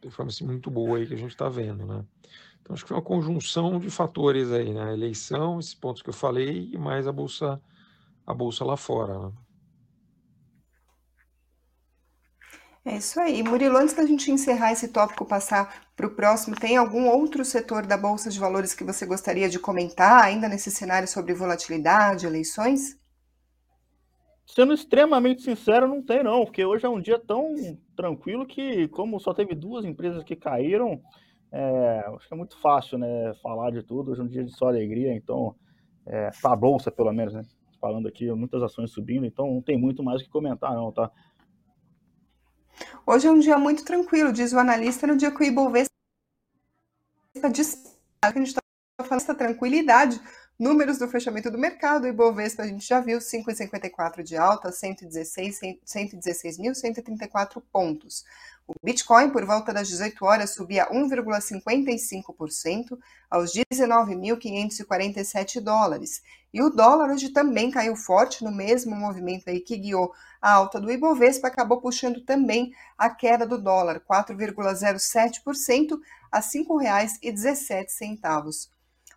performance 0.00 0.42
muito 0.44 0.70
boa 0.70 0.98
aí 0.98 1.06
que 1.06 1.14
a 1.14 1.16
gente 1.16 1.32
está 1.32 1.48
vendo, 1.48 1.84
né? 1.84 2.04
Então 2.60 2.74
acho 2.74 2.84
que 2.84 2.88
foi 2.88 2.96
uma 2.96 3.02
conjunção 3.02 3.80
de 3.80 3.90
fatores 3.90 4.52
aí, 4.52 4.72
né? 4.72 4.90
A 4.90 4.92
eleição, 4.92 5.58
esses 5.58 5.74
pontos 5.74 6.02
que 6.02 6.08
eu 6.08 6.14
falei 6.14 6.70
e 6.72 6.78
mais 6.78 7.06
a 7.08 7.12
bolsa 7.12 7.60
a 8.24 8.32
bolsa 8.32 8.64
lá 8.64 8.76
fora, 8.76 9.18
né? 9.18 9.32
É 12.84 12.96
isso 12.96 13.20
aí. 13.20 13.42
Murilo, 13.44 13.76
antes 13.76 13.94
da 13.94 14.04
gente 14.04 14.30
encerrar 14.30 14.72
esse 14.72 14.88
tópico, 14.88 15.24
passar 15.24 15.86
para 15.94 16.06
o 16.06 16.14
próximo, 16.14 16.56
tem 16.56 16.76
algum 16.76 17.08
outro 17.08 17.44
setor 17.44 17.86
da 17.86 17.96
Bolsa 17.96 18.28
de 18.28 18.40
Valores 18.40 18.74
que 18.74 18.82
você 18.82 19.06
gostaria 19.06 19.48
de 19.48 19.58
comentar, 19.58 20.24
ainda 20.24 20.48
nesse 20.48 20.70
cenário 20.70 21.06
sobre 21.06 21.32
volatilidade, 21.32 22.26
eleições? 22.26 23.00
Sendo 24.44 24.74
extremamente 24.74 25.42
sincero, 25.42 25.86
não 25.86 26.02
tem 26.02 26.24
não, 26.24 26.44
porque 26.44 26.64
hoje 26.64 26.84
é 26.84 26.88
um 26.88 27.00
dia 27.00 27.20
tão 27.20 27.54
tranquilo 27.96 28.44
que, 28.44 28.88
como 28.88 29.20
só 29.20 29.32
teve 29.32 29.54
duas 29.54 29.84
empresas 29.84 30.24
que 30.24 30.34
caíram, 30.34 31.00
é, 31.52 32.04
acho 32.16 32.26
que 32.26 32.34
é 32.34 32.36
muito 32.36 32.60
fácil, 32.60 32.98
né, 32.98 33.32
falar 33.40 33.70
de 33.70 33.84
tudo. 33.84 34.10
Hoje 34.10 34.20
é 34.20 34.24
um 34.24 34.28
dia 34.28 34.44
de 34.44 34.50
só 34.50 34.66
alegria, 34.66 35.14
então, 35.14 35.54
é, 36.04 36.30
para 36.42 36.52
a 36.52 36.56
Bolsa 36.56 36.90
pelo 36.90 37.12
menos, 37.12 37.32
né, 37.32 37.42
falando 37.80 38.08
aqui, 38.08 38.30
muitas 38.32 38.62
ações 38.62 38.90
subindo, 38.90 39.24
então 39.24 39.46
não 39.46 39.62
tem 39.62 39.78
muito 39.78 40.02
mais 40.02 40.20
o 40.20 40.24
que 40.24 40.30
comentar 40.30 40.74
não, 40.74 40.90
tá? 40.90 41.10
Hoje 43.06 43.26
é 43.26 43.30
um 43.30 43.38
dia 43.38 43.58
muito 43.58 43.84
tranquilo, 43.84 44.32
diz 44.32 44.52
o 44.52 44.58
analista, 44.58 45.06
no 45.06 45.16
dia 45.16 45.30
que 45.30 45.42
o 45.42 45.44
Ibovespa 45.44 45.90
dispara. 47.52 47.92
A 48.22 48.30
gente 48.30 48.48
está 48.48 48.62
falando 48.98 49.22
essa 49.22 49.34
tranquilidade. 49.34 50.20
Números 50.58 50.98
do 50.98 51.08
fechamento 51.08 51.50
do 51.50 51.58
mercado, 51.58 52.06
Ibovespa 52.06 52.62
a 52.62 52.66
gente 52.66 52.86
já 52.86 53.00
viu 53.00 53.18
5,54 53.18 54.22
de 54.22 54.36
alta, 54.36 54.70
116, 54.70 55.60
116.134 55.84 57.60
pontos. 57.72 58.24
O 58.74 58.86
Bitcoin, 58.86 59.30
por 59.30 59.44
volta 59.44 59.72
das 59.72 59.88
18 59.88 60.24
horas, 60.24 60.54
subia 60.54 60.88
1,55% 60.90 62.98
aos 63.30 63.52
19.547 63.52 65.60
dólares. 65.60 66.22
E 66.52 66.60
o 66.62 66.70
dólar 66.70 67.10
hoje 67.10 67.28
também 67.28 67.70
caiu 67.70 67.94
forte 67.94 68.42
no 68.42 68.50
mesmo 68.50 68.96
movimento 68.96 69.48
aí 69.48 69.60
que 69.60 69.76
guiou 69.76 70.12
a 70.40 70.52
alta 70.52 70.80
do 70.80 70.90
Ibovespa, 70.90 71.48
acabou 71.48 71.78
puxando 71.80 72.24
também 72.24 72.72
a 72.96 73.10
queda 73.10 73.46
do 73.46 73.58
dólar, 73.58 74.00
4,07% 74.00 76.00
a 76.30 76.38
R$ 76.38 76.44
5,17. 76.44 78.70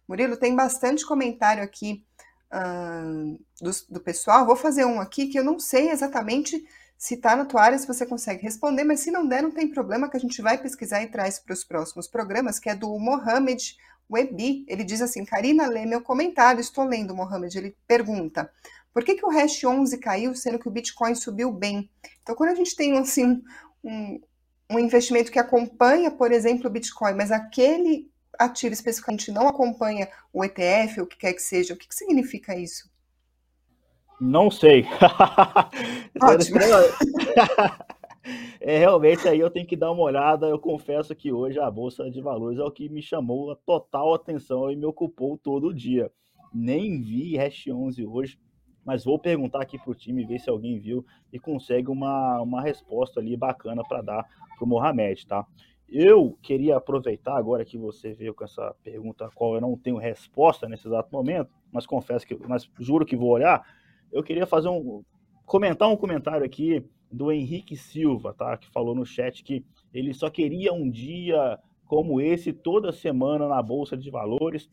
Murilo, 0.08 0.38
tem 0.38 0.56
bastante 0.56 1.04
comentário 1.06 1.62
aqui 1.64 2.06
uh, 2.54 3.38
do, 3.62 3.72
do 3.90 4.00
pessoal. 4.00 4.46
Vou 4.46 4.56
fazer 4.56 4.86
um 4.86 5.02
aqui 5.02 5.28
que 5.28 5.38
eu 5.40 5.44
não 5.44 5.60
sei 5.60 5.90
exatamente 5.90 6.64
se 6.98 7.16
está 7.16 7.36
na 7.36 7.46
tua 7.46 7.62
área, 7.62 7.78
se 7.78 7.88
você 7.88 8.06
consegue 8.06 8.42
responder, 8.42 8.84
mas 8.84 9.02
se 9.02 9.12
não 9.12 9.28
der, 9.28 9.44
não 9.44 9.52
tem 9.52 9.70
problema, 9.70 10.10
que 10.10 10.18
a 10.18 10.20
gente 10.20 10.42
vai 10.42 10.58
pesquisar 10.58 11.04
e 11.04 11.08
traz 11.08 11.40
para 11.40 11.54
os 11.54 11.64
próximos 11.64 12.08
programas, 12.08 12.60
que 12.60 12.70
é 12.70 12.76
do 12.76 12.98
Mohamed 12.98 13.78
Webi. 14.10 14.66
Ele 14.68 14.84
diz 14.84 15.02
assim: 15.02 15.26
Karina, 15.26 15.68
lê 15.68 15.86
meu 15.86 16.02
comentário. 16.02 16.62
Estou 16.62 16.86
lendo, 16.86 17.16
Mohamed. 17.16 17.58
Ele 17.58 17.78
pergunta: 17.88 18.52
por 18.94 19.04
que, 19.04 19.16
que 19.16 19.26
o 19.26 19.30
Hash 19.30 19.64
11 19.64 19.98
caiu, 19.98 20.34
sendo 20.36 20.60
que 20.60 20.68
o 20.68 20.72
Bitcoin 20.72 21.16
subiu 21.16 21.52
bem? 21.52 21.90
Então, 22.22 22.36
quando 22.36 22.52
a 22.52 22.56
gente 22.56 22.76
tem 22.76 22.98
assim, 22.98 23.42
um, 23.84 24.20
um 24.70 24.80
investimento 24.80 25.32
que 25.32 25.40
acompanha, 25.40 26.10
por 26.10 26.32
exemplo, 26.32 26.68
o 26.68 26.74
Bitcoin, 26.74 27.14
mas 27.14 27.32
aquele 27.32 28.10
ativo 28.38 28.74
especificamente 28.74 29.32
não 29.32 29.48
acompanha 29.48 30.10
o 30.32 30.44
ETF, 30.44 31.02
o 31.02 31.08
que 31.08 31.18
quer 31.18 31.34
que 31.34 31.42
seja, 31.42 31.74
o 31.74 31.78
que, 31.78 31.88
que 31.88 31.96
significa 31.96 32.56
isso? 32.56 32.90
Não 34.20 34.50
sei. 34.50 34.86
é, 38.62 38.78
realmente 38.78 39.28
aí 39.28 39.40
eu 39.40 39.50
tenho 39.50 39.68
que 39.68 39.76
dar 39.76 39.92
uma 39.92 40.04
olhada. 40.04 40.48
Eu 40.48 40.60
confesso 40.60 41.16
que 41.16 41.32
hoje 41.32 41.60
a 41.60 41.70
Bolsa 41.70 42.10
de 42.10 42.22
Valores 42.22 42.60
é 42.60 42.64
o 42.64 42.72
que 42.72 42.90
me 42.90 43.02
chamou 43.02 43.52
a 43.52 43.56
total 43.56 44.14
atenção 44.14 44.72
e 44.72 44.76
me 44.76 44.86
ocupou 44.86 45.38
todo 45.38 45.68
o 45.68 45.74
dia. 45.74 46.12
Nem 46.54 47.02
vi 47.02 47.38
Hash 47.38 47.68
11 47.68 48.06
hoje, 48.06 48.40
mas 48.86 49.04
vou 49.04 49.20
perguntar 49.20 49.62
aqui 49.62 49.78
para 49.78 49.92
o 49.92 49.96
time, 49.96 50.26
ver 50.26 50.40
se 50.40 50.50
alguém 50.50 50.80
viu 50.80 51.06
e 51.34 51.40
consegue 51.40 51.90
uma, 51.90 52.42
uma 52.42 52.62
resposta 52.62 53.20
ali 53.20 53.36
bacana 53.36 53.84
para 53.84 54.02
dar 54.02 54.24
para 54.24 54.64
o 54.64 54.68
Mohamed, 54.68 55.28
tá? 55.28 55.46
Eu 55.88 56.38
queria 56.42 56.78
aproveitar 56.78 57.38
agora 57.38 57.66
que 57.66 57.78
você 57.78 58.14
veio 58.14 58.34
com 58.34 58.44
essa 58.44 58.74
pergunta 58.84 59.26
a 59.26 59.30
qual 59.30 59.56
eu 59.56 59.62
não 59.62 59.78
tenho 59.78 59.98
resposta 59.98 60.68
nesse 60.68 60.88
exato 60.88 61.10
momento, 61.12 61.50
mas 61.72 61.86
confesso 61.86 62.26
que, 62.26 62.36
mas 62.48 62.70
juro 62.80 63.06
que 63.06 63.16
vou 63.16 63.30
olhar 63.30 63.64
eu 64.16 64.24
queria 64.24 64.48
fazer 64.48 64.70
um 64.70 65.04
comentar 65.46 65.90
um 65.90 65.98
comentário 65.98 66.46
aqui 66.46 66.84
do 67.12 67.32
Henrique 67.32 67.76
Silva, 67.76 68.34
tá? 68.34 68.58
Que 68.58 68.72
falou 68.72 68.96
no 68.96 69.06
chat 69.06 69.44
que 69.44 69.64
ele 69.94 70.14
só 70.14 70.30
queria 70.30 70.74
um 70.74 70.90
dia 70.90 71.60
como 71.86 72.22
esse 72.22 72.54
toda 72.54 72.94
semana 72.94 73.48
na 73.48 73.62
bolsa 73.62 73.98
de 73.98 74.10
valores. 74.10 74.70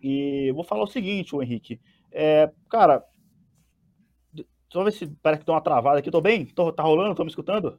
E 0.00 0.50
vou 0.52 0.64
falar 0.64 0.82
o 0.82 0.88
seguinte, 0.88 1.34
o 1.34 1.40
Henrique, 1.40 1.80
é, 2.10 2.50
cara, 2.68 3.04
só 4.68 4.82
ver 4.82 4.92
se 4.92 5.06
parece 5.22 5.40
que 5.40 5.46
tem 5.46 5.54
uma 5.54 5.60
travada 5.60 6.00
aqui. 6.00 6.10
Tô 6.10 6.20
bem? 6.20 6.44
Tô, 6.46 6.72
tá 6.72 6.82
rolando? 6.82 7.14
Tô 7.14 7.22
me 7.22 7.30
escutando? 7.30 7.78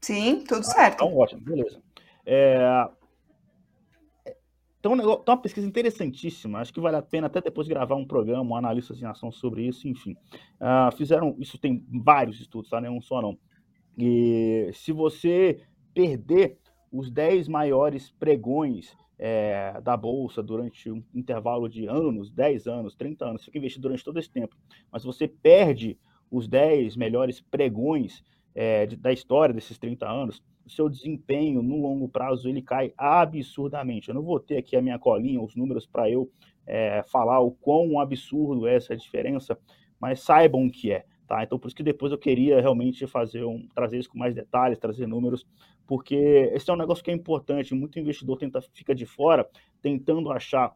Sim, 0.00 0.44
tudo 0.44 0.62
certo. 0.62 1.04
Então, 1.04 1.16
ótimo, 1.16 1.40
beleza. 1.40 1.82
É, 2.24 2.88
então, 4.94 5.16
tem 5.16 5.34
uma 5.34 5.40
pesquisa 5.40 5.66
interessantíssima, 5.66 6.60
acho 6.60 6.72
que 6.72 6.80
vale 6.80 6.96
a 6.96 7.02
pena 7.02 7.26
até 7.26 7.40
depois 7.40 7.66
gravar 7.66 7.96
um 7.96 8.06
programa, 8.06 8.50
um 8.50 8.56
analista 8.56 8.94
em 8.94 9.04
ação 9.04 9.32
sobre 9.32 9.66
isso, 9.66 9.88
enfim. 9.88 10.12
Uh, 10.60 10.94
fizeram, 10.96 11.34
isso 11.38 11.58
tem 11.58 11.84
vários 11.88 12.40
estudos, 12.40 12.70
tá? 12.70 12.80
Nenhum 12.80 13.00
só 13.00 13.22
não. 13.22 13.38
E 13.98 14.70
se 14.74 14.92
você 14.92 15.62
perder 15.94 16.58
os 16.92 17.10
10 17.10 17.48
maiores 17.48 18.10
pregões 18.10 18.94
é, 19.18 19.80
da 19.80 19.96
Bolsa 19.96 20.42
durante 20.42 20.90
um 20.90 21.02
intervalo 21.14 21.68
de 21.68 21.86
anos, 21.86 22.30
10 22.30 22.66
anos, 22.66 22.94
30 22.94 23.24
anos, 23.24 23.40
você 23.40 23.46
fica 23.46 23.58
investido 23.58 23.82
durante 23.82 24.04
todo 24.04 24.18
esse 24.18 24.30
tempo, 24.30 24.56
mas 24.92 25.04
você 25.04 25.26
perde 25.26 25.98
os 26.30 26.46
10 26.46 26.96
melhores 26.96 27.40
pregões 27.40 28.22
é, 28.54 28.86
de, 28.86 28.96
da 28.96 29.12
história 29.12 29.54
desses 29.54 29.78
30 29.78 30.08
anos, 30.08 30.42
o 30.66 30.70
seu 30.70 30.88
desempenho 30.88 31.62
no 31.62 31.80
longo 31.80 32.08
prazo 32.08 32.48
ele 32.48 32.60
cai 32.60 32.92
absurdamente. 32.98 34.08
Eu 34.08 34.14
não 34.14 34.22
vou 34.22 34.40
ter 34.40 34.56
aqui 34.58 34.76
a 34.76 34.82
minha 34.82 34.98
colinha, 34.98 35.40
os 35.40 35.54
números 35.54 35.86
para 35.86 36.10
eu 36.10 36.28
é, 36.66 37.04
falar 37.04 37.40
o 37.40 37.52
quão 37.52 38.00
absurdo 38.00 38.66
é 38.66 38.74
essa 38.74 38.96
diferença, 38.96 39.56
mas 40.00 40.20
saibam 40.20 40.68
que 40.68 40.90
é. 40.90 41.04
Tá? 41.26 41.42
Então, 41.42 41.58
por 41.58 41.68
isso 41.68 41.76
que 41.76 41.82
depois 41.82 42.12
eu 42.12 42.18
queria 42.18 42.60
realmente 42.60 43.06
fazer 43.06 43.44
um, 43.44 43.66
trazer 43.74 43.98
isso 43.98 44.10
com 44.10 44.18
mais 44.18 44.34
detalhes, 44.34 44.78
trazer 44.78 45.06
números, 45.06 45.46
porque 45.86 46.50
esse 46.52 46.68
é 46.68 46.72
um 46.72 46.76
negócio 46.76 47.02
que 47.02 47.10
é 47.10 47.14
importante. 47.14 47.74
Muito 47.74 47.98
investidor 47.98 48.36
tenta, 48.36 48.60
fica 48.60 48.94
de 48.94 49.06
fora, 49.06 49.48
tentando 49.80 50.30
achar 50.30 50.74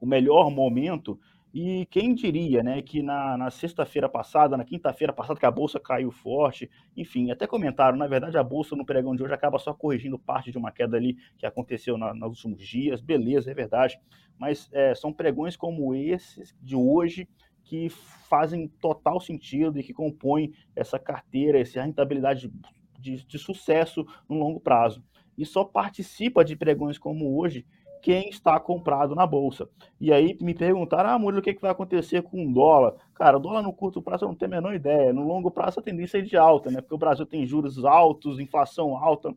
o 0.00 0.06
melhor 0.06 0.50
momento 0.50 1.18
e 1.54 1.86
quem 1.90 2.14
diria, 2.14 2.62
né, 2.62 2.80
que 2.80 3.02
na, 3.02 3.36
na 3.36 3.50
sexta-feira 3.50 4.08
passada, 4.08 4.56
na 4.56 4.64
quinta-feira 4.64 5.12
passada, 5.12 5.38
que 5.38 5.44
a 5.44 5.50
bolsa 5.50 5.78
caiu 5.78 6.10
forte, 6.10 6.70
enfim, 6.96 7.30
até 7.30 7.46
comentaram, 7.46 7.98
na 7.98 8.06
verdade 8.06 8.38
a 8.38 8.42
bolsa 8.42 8.74
no 8.74 8.86
pregão 8.86 9.14
de 9.14 9.22
hoje 9.22 9.34
acaba 9.34 9.58
só 9.58 9.74
corrigindo 9.74 10.18
parte 10.18 10.50
de 10.50 10.56
uma 10.56 10.72
queda 10.72 10.96
ali 10.96 11.16
que 11.36 11.44
aconteceu 11.44 11.98
na, 11.98 12.14
nos 12.14 12.44
últimos 12.44 12.66
dias, 12.66 13.02
beleza, 13.02 13.50
é 13.50 13.54
verdade, 13.54 14.00
mas 14.38 14.70
é, 14.72 14.94
são 14.94 15.12
pregões 15.12 15.54
como 15.54 15.94
esses 15.94 16.56
de 16.62 16.74
hoje 16.74 17.28
que 17.64 17.90
fazem 17.90 18.66
total 18.66 19.20
sentido 19.20 19.78
e 19.78 19.82
que 19.82 19.92
compõem 19.92 20.52
essa 20.74 20.98
carteira, 20.98 21.60
essa 21.60 21.82
rentabilidade 21.82 22.48
de, 22.48 23.16
de, 23.16 23.26
de 23.26 23.38
sucesso 23.38 24.06
no 24.28 24.36
longo 24.36 24.58
prazo. 24.58 25.04
E 25.36 25.46
só 25.46 25.64
participa 25.64 26.44
de 26.44 26.56
pregões 26.56 26.98
como 26.98 27.38
hoje 27.38 27.64
quem 28.02 28.28
está 28.28 28.58
comprado 28.58 29.14
na 29.14 29.24
bolsa. 29.24 29.68
E 30.00 30.12
aí 30.12 30.36
me 30.40 30.52
perguntaram, 30.52 31.10
ah, 31.10 31.18
Murilo, 31.18 31.38
o 31.40 31.42
que, 31.42 31.50
é 31.50 31.54
que 31.54 31.62
vai 31.62 31.70
acontecer 31.70 32.20
com 32.22 32.44
o 32.44 32.52
dólar? 32.52 32.94
Cara, 33.14 33.36
o 33.36 33.40
dólar 33.40 33.62
no 33.62 33.72
curto 33.72 34.02
prazo 34.02 34.24
eu 34.24 34.28
não 34.28 34.34
tenho 34.34 34.50
a 34.50 34.56
menor 34.56 34.74
ideia. 34.74 35.12
No 35.12 35.22
longo 35.22 35.50
prazo 35.52 35.78
a 35.78 35.82
tendência 35.82 36.18
é 36.18 36.20
de 36.20 36.36
alta, 36.36 36.68
né? 36.70 36.80
Porque 36.80 36.94
o 36.94 36.98
Brasil 36.98 37.24
tem 37.24 37.46
juros 37.46 37.84
altos, 37.84 38.40
inflação 38.40 38.96
alta. 38.96 39.32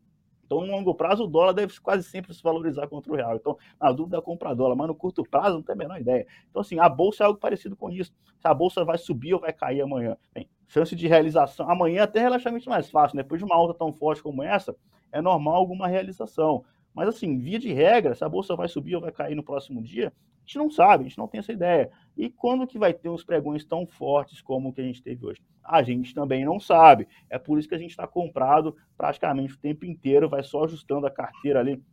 Então, 0.46 0.62
no 0.62 0.68
longo 0.68 0.94
prazo, 0.94 1.24
o 1.24 1.28
dólar 1.28 1.54
deve 1.54 1.80
quase 1.80 2.04
sempre 2.08 2.34
se 2.34 2.42
valorizar 2.42 2.88
contra 2.88 3.12
o 3.12 3.16
real. 3.16 3.36
Então, 3.36 3.58
na 3.82 3.92
dúvida, 3.92 4.22
compra 4.22 4.56
dólar, 4.56 4.76
mas 4.76 4.88
no 4.88 4.96
curto 4.96 5.24
prazo 5.24 5.56
não 5.56 5.64
tem 5.64 5.74
a 5.74 5.78
menor 5.78 6.00
ideia. 6.00 6.26
Então, 6.50 6.62
assim, 6.62 6.80
a 6.80 6.88
bolsa 6.88 7.24
é 7.24 7.26
algo 7.26 7.40
parecido 7.40 7.76
com 7.76 7.90
isso. 7.90 8.14
Se 8.40 8.48
a 8.48 8.54
bolsa 8.54 8.84
vai 8.84 8.98
subir 8.98 9.34
ou 9.34 9.40
vai 9.40 9.52
cair 9.52 9.82
amanhã. 9.82 10.16
Bem, 10.34 10.48
chance 10.68 10.96
de 10.96 11.08
realização. 11.08 11.70
Amanhã 11.70 12.02
é 12.02 12.04
até 12.04 12.20
relativamente 12.20 12.70
mais 12.70 12.90
fácil. 12.90 13.18
Né? 13.18 13.24
Depois 13.24 13.40
de 13.40 13.46
uma 13.46 13.56
alta 13.56 13.74
tão 13.74 13.92
forte 13.92 14.22
como 14.22 14.44
essa, 14.44 14.76
é 15.12 15.22
normal 15.22 15.56
alguma 15.56 15.88
realização. 15.88 16.64
Mas, 16.96 17.10
assim, 17.10 17.38
via 17.38 17.60
de 17.60 17.74
regra, 17.74 18.16
se 18.16 18.24
a 18.24 18.30
bolsa 18.30 18.56
vai 18.56 18.70
subir 18.70 18.96
ou 18.96 19.02
vai 19.02 19.12
cair 19.12 19.36
no 19.36 19.44
próximo 19.44 19.82
dia, 19.82 20.08
a 20.08 20.48
gente 20.48 20.58
não 20.58 20.70
sabe, 20.70 21.04
a 21.04 21.08
gente 21.08 21.18
não 21.18 21.28
tem 21.28 21.40
essa 21.40 21.52
ideia. 21.52 21.92
E 22.16 22.30
quando 22.30 22.66
que 22.66 22.80
vai 22.80 22.94
ter 22.94 23.10
uns 23.10 23.24
pregões 23.24 23.66
tão 23.66 23.86
fortes 23.86 24.42
como 24.42 24.70
o 24.70 24.74
que 24.74 24.80
a 24.80 24.84
gente 24.84 25.04
teve 25.04 25.26
hoje? 25.26 25.42
A 25.64 25.84
gente 25.84 26.14
também 26.14 26.46
não 26.46 26.60
sabe. 26.60 27.08
É 27.30 27.38
por 27.38 27.60
isso 27.60 27.68
que 27.68 27.76
a 27.76 27.80
gente 27.80 27.90
está 27.90 28.08
comprado 28.08 28.76
praticamente 28.96 29.54
o 29.54 29.60
tempo 29.60 29.86
inteiro, 29.86 30.30
vai 30.30 30.44
só 30.44 30.64
ajustando 30.64 31.06
a 31.08 31.12
carteira 31.12 31.60
ali 31.60 31.84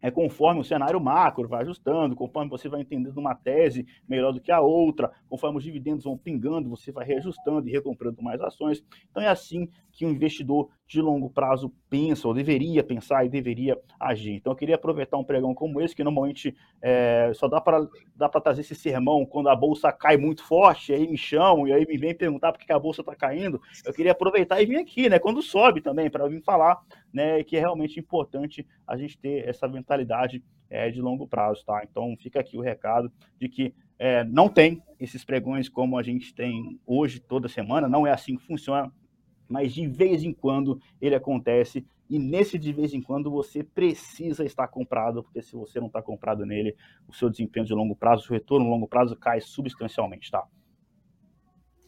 é 0.00 0.10
conforme 0.10 0.60
o 0.60 0.64
cenário 0.64 1.00
macro 1.00 1.48
vai 1.48 1.62
ajustando, 1.62 2.14
conforme 2.14 2.50
você 2.50 2.68
vai 2.68 2.80
entendendo 2.80 3.18
uma 3.18 3.34
tese 3.34 3.86
melhor 4.08 4.32
do 4.32 4.40
que 4.40 4.52
a 4.52 4.60
outra, 4.60 5.10
conforme 5.28 5.58
os 5.58 5.64
dividendos 5.64 6.04
vão 6.04 6.16
pingando, 6.16 6.68
você 6.68 6.92
vai 6.92 7.04
reajustando 7.06 7.68
e 7.68 7.72
recomprando 7.72 8.22
mais 8.22 8.40
ações. 8.40 8.84
Então 9.10 9.22
é 9.22 9.28
assim 9.28 9.68
que 9.92 10.06
o 10.06 10.10
investidor 10.10 10.68
de 10.86 11.02
longo 11.02 11.28
prazo 11.28 11.72
pensa, 11.90 12.28
ou 12.28 12.32
deveria 12.32 12.82
pensar 12.82 13.24
e 13.24 13.28
deveria 13.28 13.78
agir. 13.98 14.34
Então 14.34 14.52
eu 14.52 14.56
queria 14.56 14.76
aproveitar 14.76 15.18
um 15.18 15.24
pregão 15.24 15.54
como 15.54 15.80
esse, 15.80 15.94
que 15.94 16.04
normalmente 16.04 16.56
é, 16.80 17.32
só 17.34 17.48
dá 17.48 17.60
para 17.60 17.86
dá 18.16 18.28
trazer 18.28 18.60
esse 18.62 18.74
sermão 18.74 19.26
quando 19.26 19.48
a 19.48 19.56
bolsa 19.56 19.92
cai 19.92 20.16
muito 20.16 20.42
forte, 20.44 20.92
aí 20.92 21.06
me 21.06 21.18
chamam 21.18 21.66
e 21.66 21.72
aí 21.72 21.86
me 21.86 21.98
vem 21.98 22.14
perguntar 22.14 22.52
por 22.52 22.60
que 22.60 22.72
a 22.72 22.78
bolsa 22.78 23.02
está 23.02 23.14
caindo. 23.14 23.60
Eu 23.84 23.92
queria 23.92 24.12
aproveitar 24.12 24.62
e 24.62 24.66
vir 24.66 24.76
aqui, 24.76 25.08
né? 25.08 25.18
Quando 25.18 25.42
sobe 25.42 25.80
também, 25.80 26.08
para 26.08 26.26
vir 26.28 26.42
falar 26.42 26.80
né, 27.12 27.42
que 27.42 27.56
é 27.56 27.60
realmente 27.60 27.98
importante 27.98 28.66
a 28.86 28.96
gente 28.96 29.18
ter 29.18 29.48
essa 29.48 29.66
mentalidade 29.66 30.42
é, 30.70 30.90
de 30.90 31.00
longo 31.00 31.26
prazo, 31.26 31.64
tá? 31.64 31.82
Então 31.88 32.16
fica 32.18 32.40
aqui 32.40 32.56
o 32.56 32.60
recado 32.60 33.10
de 33.40 33.48
que 33.48 33.74
é, 33.98 34.22
não 34.24 34.48
tem 34.48 34.82
esses 35.00 35.24
pregões 35.24 35.68
como 35.68 35.98
a 35.98 36.02
gente 36.02 36.34
tem 36.34 36.78
hoje 36.86 37.20
toda 37.20 37.48
semana, 37.48 37.88
não 37.88 38.06
é 38.06 38.12
assim 38.12 38.36
que 38.36 38.46
funciona 38.46 38.92
mas 39.48 39.72
de 39.72 39.86
vez 39.86 40.22
em 40.22 40.32
quando 40.32 40.80
ele 41.00 41.14
acontece 41.14 41.84
e 42.08 42.18
nesse 42.18 42.58
de 42.58 42.72
vez 42.72 42.94
em 42.94 43.02
quando 43.02 43.30
você 43.30 43.62
precisa 43.62 44.44
estar 44.44 44.68
comprado, 44.68 45.22
porque 45.22 45.42
se 45.42 45.54
você 45.54 45.80
não 45.80 45.88
está 45.88 46.02
comprado 46.02 46.44
nele, 46.44 46.76
o 47.06 47.14
seu 47.14 47.28
desempenho 47.28 47.66
de 47.66 47.74
longo 47.74 47.96
prazo, 47.96 48.26
o 48.28 48.32
retorno 48.32 48.64
de 48.64 48.70
longo 48.70 48.88
prazo 48.88 49.16
cai 49.16 49.40
substancialmente, 49.40 50.30
tá? 50.30 50.46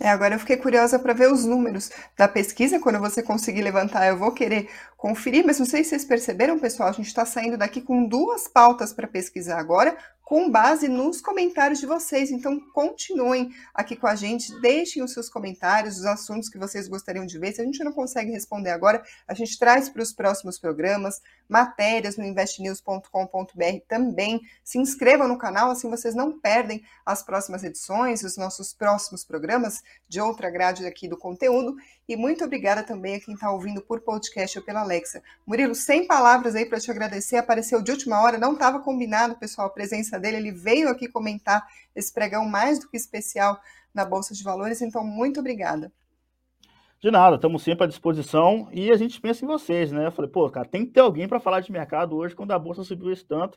É, 0.03 0.09
agora 0.09 0.35
eu 0.35 0.39
fiquei 0.39 0.57
curiosa 0.57 0.99
para 0.99 1.13
ver 1.13 1.31
os 1.31 1.45
números 1.45 1.91
da 2.17 2.27
pesquisa. 2.27 2.81
Quando 2.81 2.99
você 2.99 3.23
conseguir 3.23 3.61
levantar, 3.61 4.07
eu 4.07 4.17
vou 4.17 4.33
querer 4.33 4.71
conferir. 4.97 5.45
Mas 5.45 5.59
não 5.59 5.67
sei 5.67 5.85
se 5.85 5.91
vocês 5.91 6.07
perceberam, 6.07 6.59
pessoal, 6.59 6.89
a 6.89 6.93
gente 6.93 7.09
está 7.09 7.27
saindo 7.27 7.59
daqui 7.59 7.83
com 7.83 8.09
duas 8.09 8.49
pautas 8.49 8.95
para 8.95 9.07
pesquisar 9.07 9.59
agora 9.59 9.95
com 10.31 10.49
base 10.49 10.87
nos 10.87 11.21
comentários 11.21 11.81
de 11.81 11.87
vocês. 11.87 12.31
Então, 12.31 12.61
continuem 12.73 13.51
aqui 13.75 13.97
com 13.97 14.07
a 14.07 14.15
gente, 14.15 14.57
deixem 14.61 15.03
os 15.03 15.13
seus 15.13 15.29
comentários, 15.29 15.99
os 15.99 16.05
assuntos 16.07 16.49
que 16.49 16.57
vocês 16.57 16.87
gostariam 16.87 17.27
de 17.27 17.37
ver. 17.37 17.53
Se 17.53 17.61
a 17.61 17.65
gente 17.65 17.83
não 17.83 17.91
consegue 17.91 18.31
responder 18.31 18.71
agora, 18.71 19.03
a 19.27 19.35
gente 19.35 19.59
traz 19.59 19.89
para 19.89 20.01
os 20.01 20.13
próximos 20.13 20.57
programas, 20.57 21.21
matérias 21.49 22.17
no 22.17 22.25
investnews.com.br 22.25 23.81
também. 23.89 24.41
Se 24.63 24.79
inscrevam 24.79 25.27
no 25.27 25.37
canal, 25.37 25.69
assim 25.69 25.91
vocês 25.91 26.15
não 26.15 26.39
perdem 26.39 26.81
as 27.05 27.25
próximas 27.25 27.65
edições, 27.65 28.23
os 28.23 28.37
nossos 28.37 28.73
próximos 28.73 29.25
programas 29.25 29.83
de 30.09 30.21
outra 30.21 30.49
grade 30.49 30.87
aqui 30.87 31.09
do 31.09 31.19
conteúdo. 31.19 31.75
E 32.11 32.17
muito 32.17 32.45
obrigada 32.45 32.83
também 32.83 33.15
a 33.15 33.21
quem 33.21 33.35
está 33.35 33.53
ouvindo 33.53 33.81
por 33.81 34.01
podcast 34.01 34.59
ou 34.59 34.65
pela 34.65 34.81
Alexa. 34.81 35.23
Murilo, 35.47 35.77
sem 35.77 36.09
palavras 36.09 36.57
aí 36.57 36.67
para 36.67 36.81
te 36.81 36.91
agradecer, 36.91 37.37
apareceu 37.37 37.81
de 37.81 37.93
última 37.93 38.21
hora, 38.21 38.37
não 38.37 38.55
estava 38.55 38.81
combinado, 38.81 39.37
pessoal, 39.37 39.69
a 39.69 39.71
presença 39.71 40.19
dele, 40.19 40.39
ele 40.39 40.51
veio 40.51 40.89
aqui 40.89 41.07
comentar 41.07 41.65
esse 41.95 42.13
pregão 42.13 42.45
mais 42.49 42.81
do 42.81 42.89
que 42.89 42.97
especial 42.97 43.61
na 43.95 44.05
Bolsa 44.05 44.35
de 44.35 44.43
Valores, 44.43 44.83
então 44.83 45.05
muito 45.05 45.39
obrigada. 45.39 45.93
De 47.01 47.13
nada, 47.13 47.37
estamos 47.37 47.63
sempre 47.63 47.85
à 47.85 47.87
disposição 47.87 48.69
e 48.73 48.91
a 48.91 48.97
gente 48.97 49.21
pensa 49.21 49.45
em 49.45 49.49
vocês, 49.49 49.93
né? 49.93 50.09
Eu 50.09 50.13
falei, 50.13 50.33
pô, 50.33 50.51
cara, 50.51 50.67
tem 50.67 50.85
que 50.85 50.91
ter 50.91 51.01
alguém 51.01 51.29
para 51.29 51.39
falar 51.39 51.61
de 51.61 51.71
mercado 51.71 52.17
hoje 52.17 52.35
quando 52.35 52.51
a 52.51 52.59
bolsa 52.59 52.83
subiu 52.83 53.13
esse 53.13 53.25
tanto. 53.25 53.57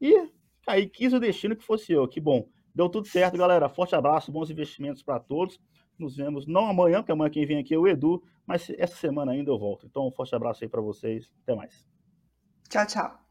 E 0.00 0.28
aí 0.66 0.88
quis 0.88 1.12
o 1.12 1.20
destino 1.20 1.54
que 1.54 1.64
fosse 1.64 1.92
eu. 1.92 2.08
Que 2.08 2.20
bom. 2.20 2.48
Deu 2.74 2.88
tudo 2.88 3.06
certo, 3.06 3.38
galera. 3.38 3.68
Forte 3.68 3.94
abraço, 3.94 4.32
bons 4.32 4.50
investimentos 4.50 5.04
para 5.04 5.20
todos. 5.20 5.60
Nos 6.02 6.16
vemos 6.16 6.46
não 6.46 6.66
amanhã, 6.66 6.98
porque 6.98 7.12
amanhã 7.12 7.30
quem 7.30 7.46
vem 7.46 7.58
aqui 7.58 7.74
é 7.74 7.78
o 7.78 7.86
Edu, 7.86 8.22
mas 8.44 8.68
essa 8.76 8.96
semana 8.96 9.32
ainda 9.32 9.50
eu 9.50 9.58
volto. 9.58 9.86
Então, 9.86 10.06
um 10.06 10.10
forte 10.10 10.34
abraço 10.34 10.64
aí 10.64 10.68
para 10.68 10.80
vocês. 10.80 11.32
Até 11.42 11.54
mais. 11.54 11.86
Tchau, 12.68 12.86
tchau. 12.86 13.21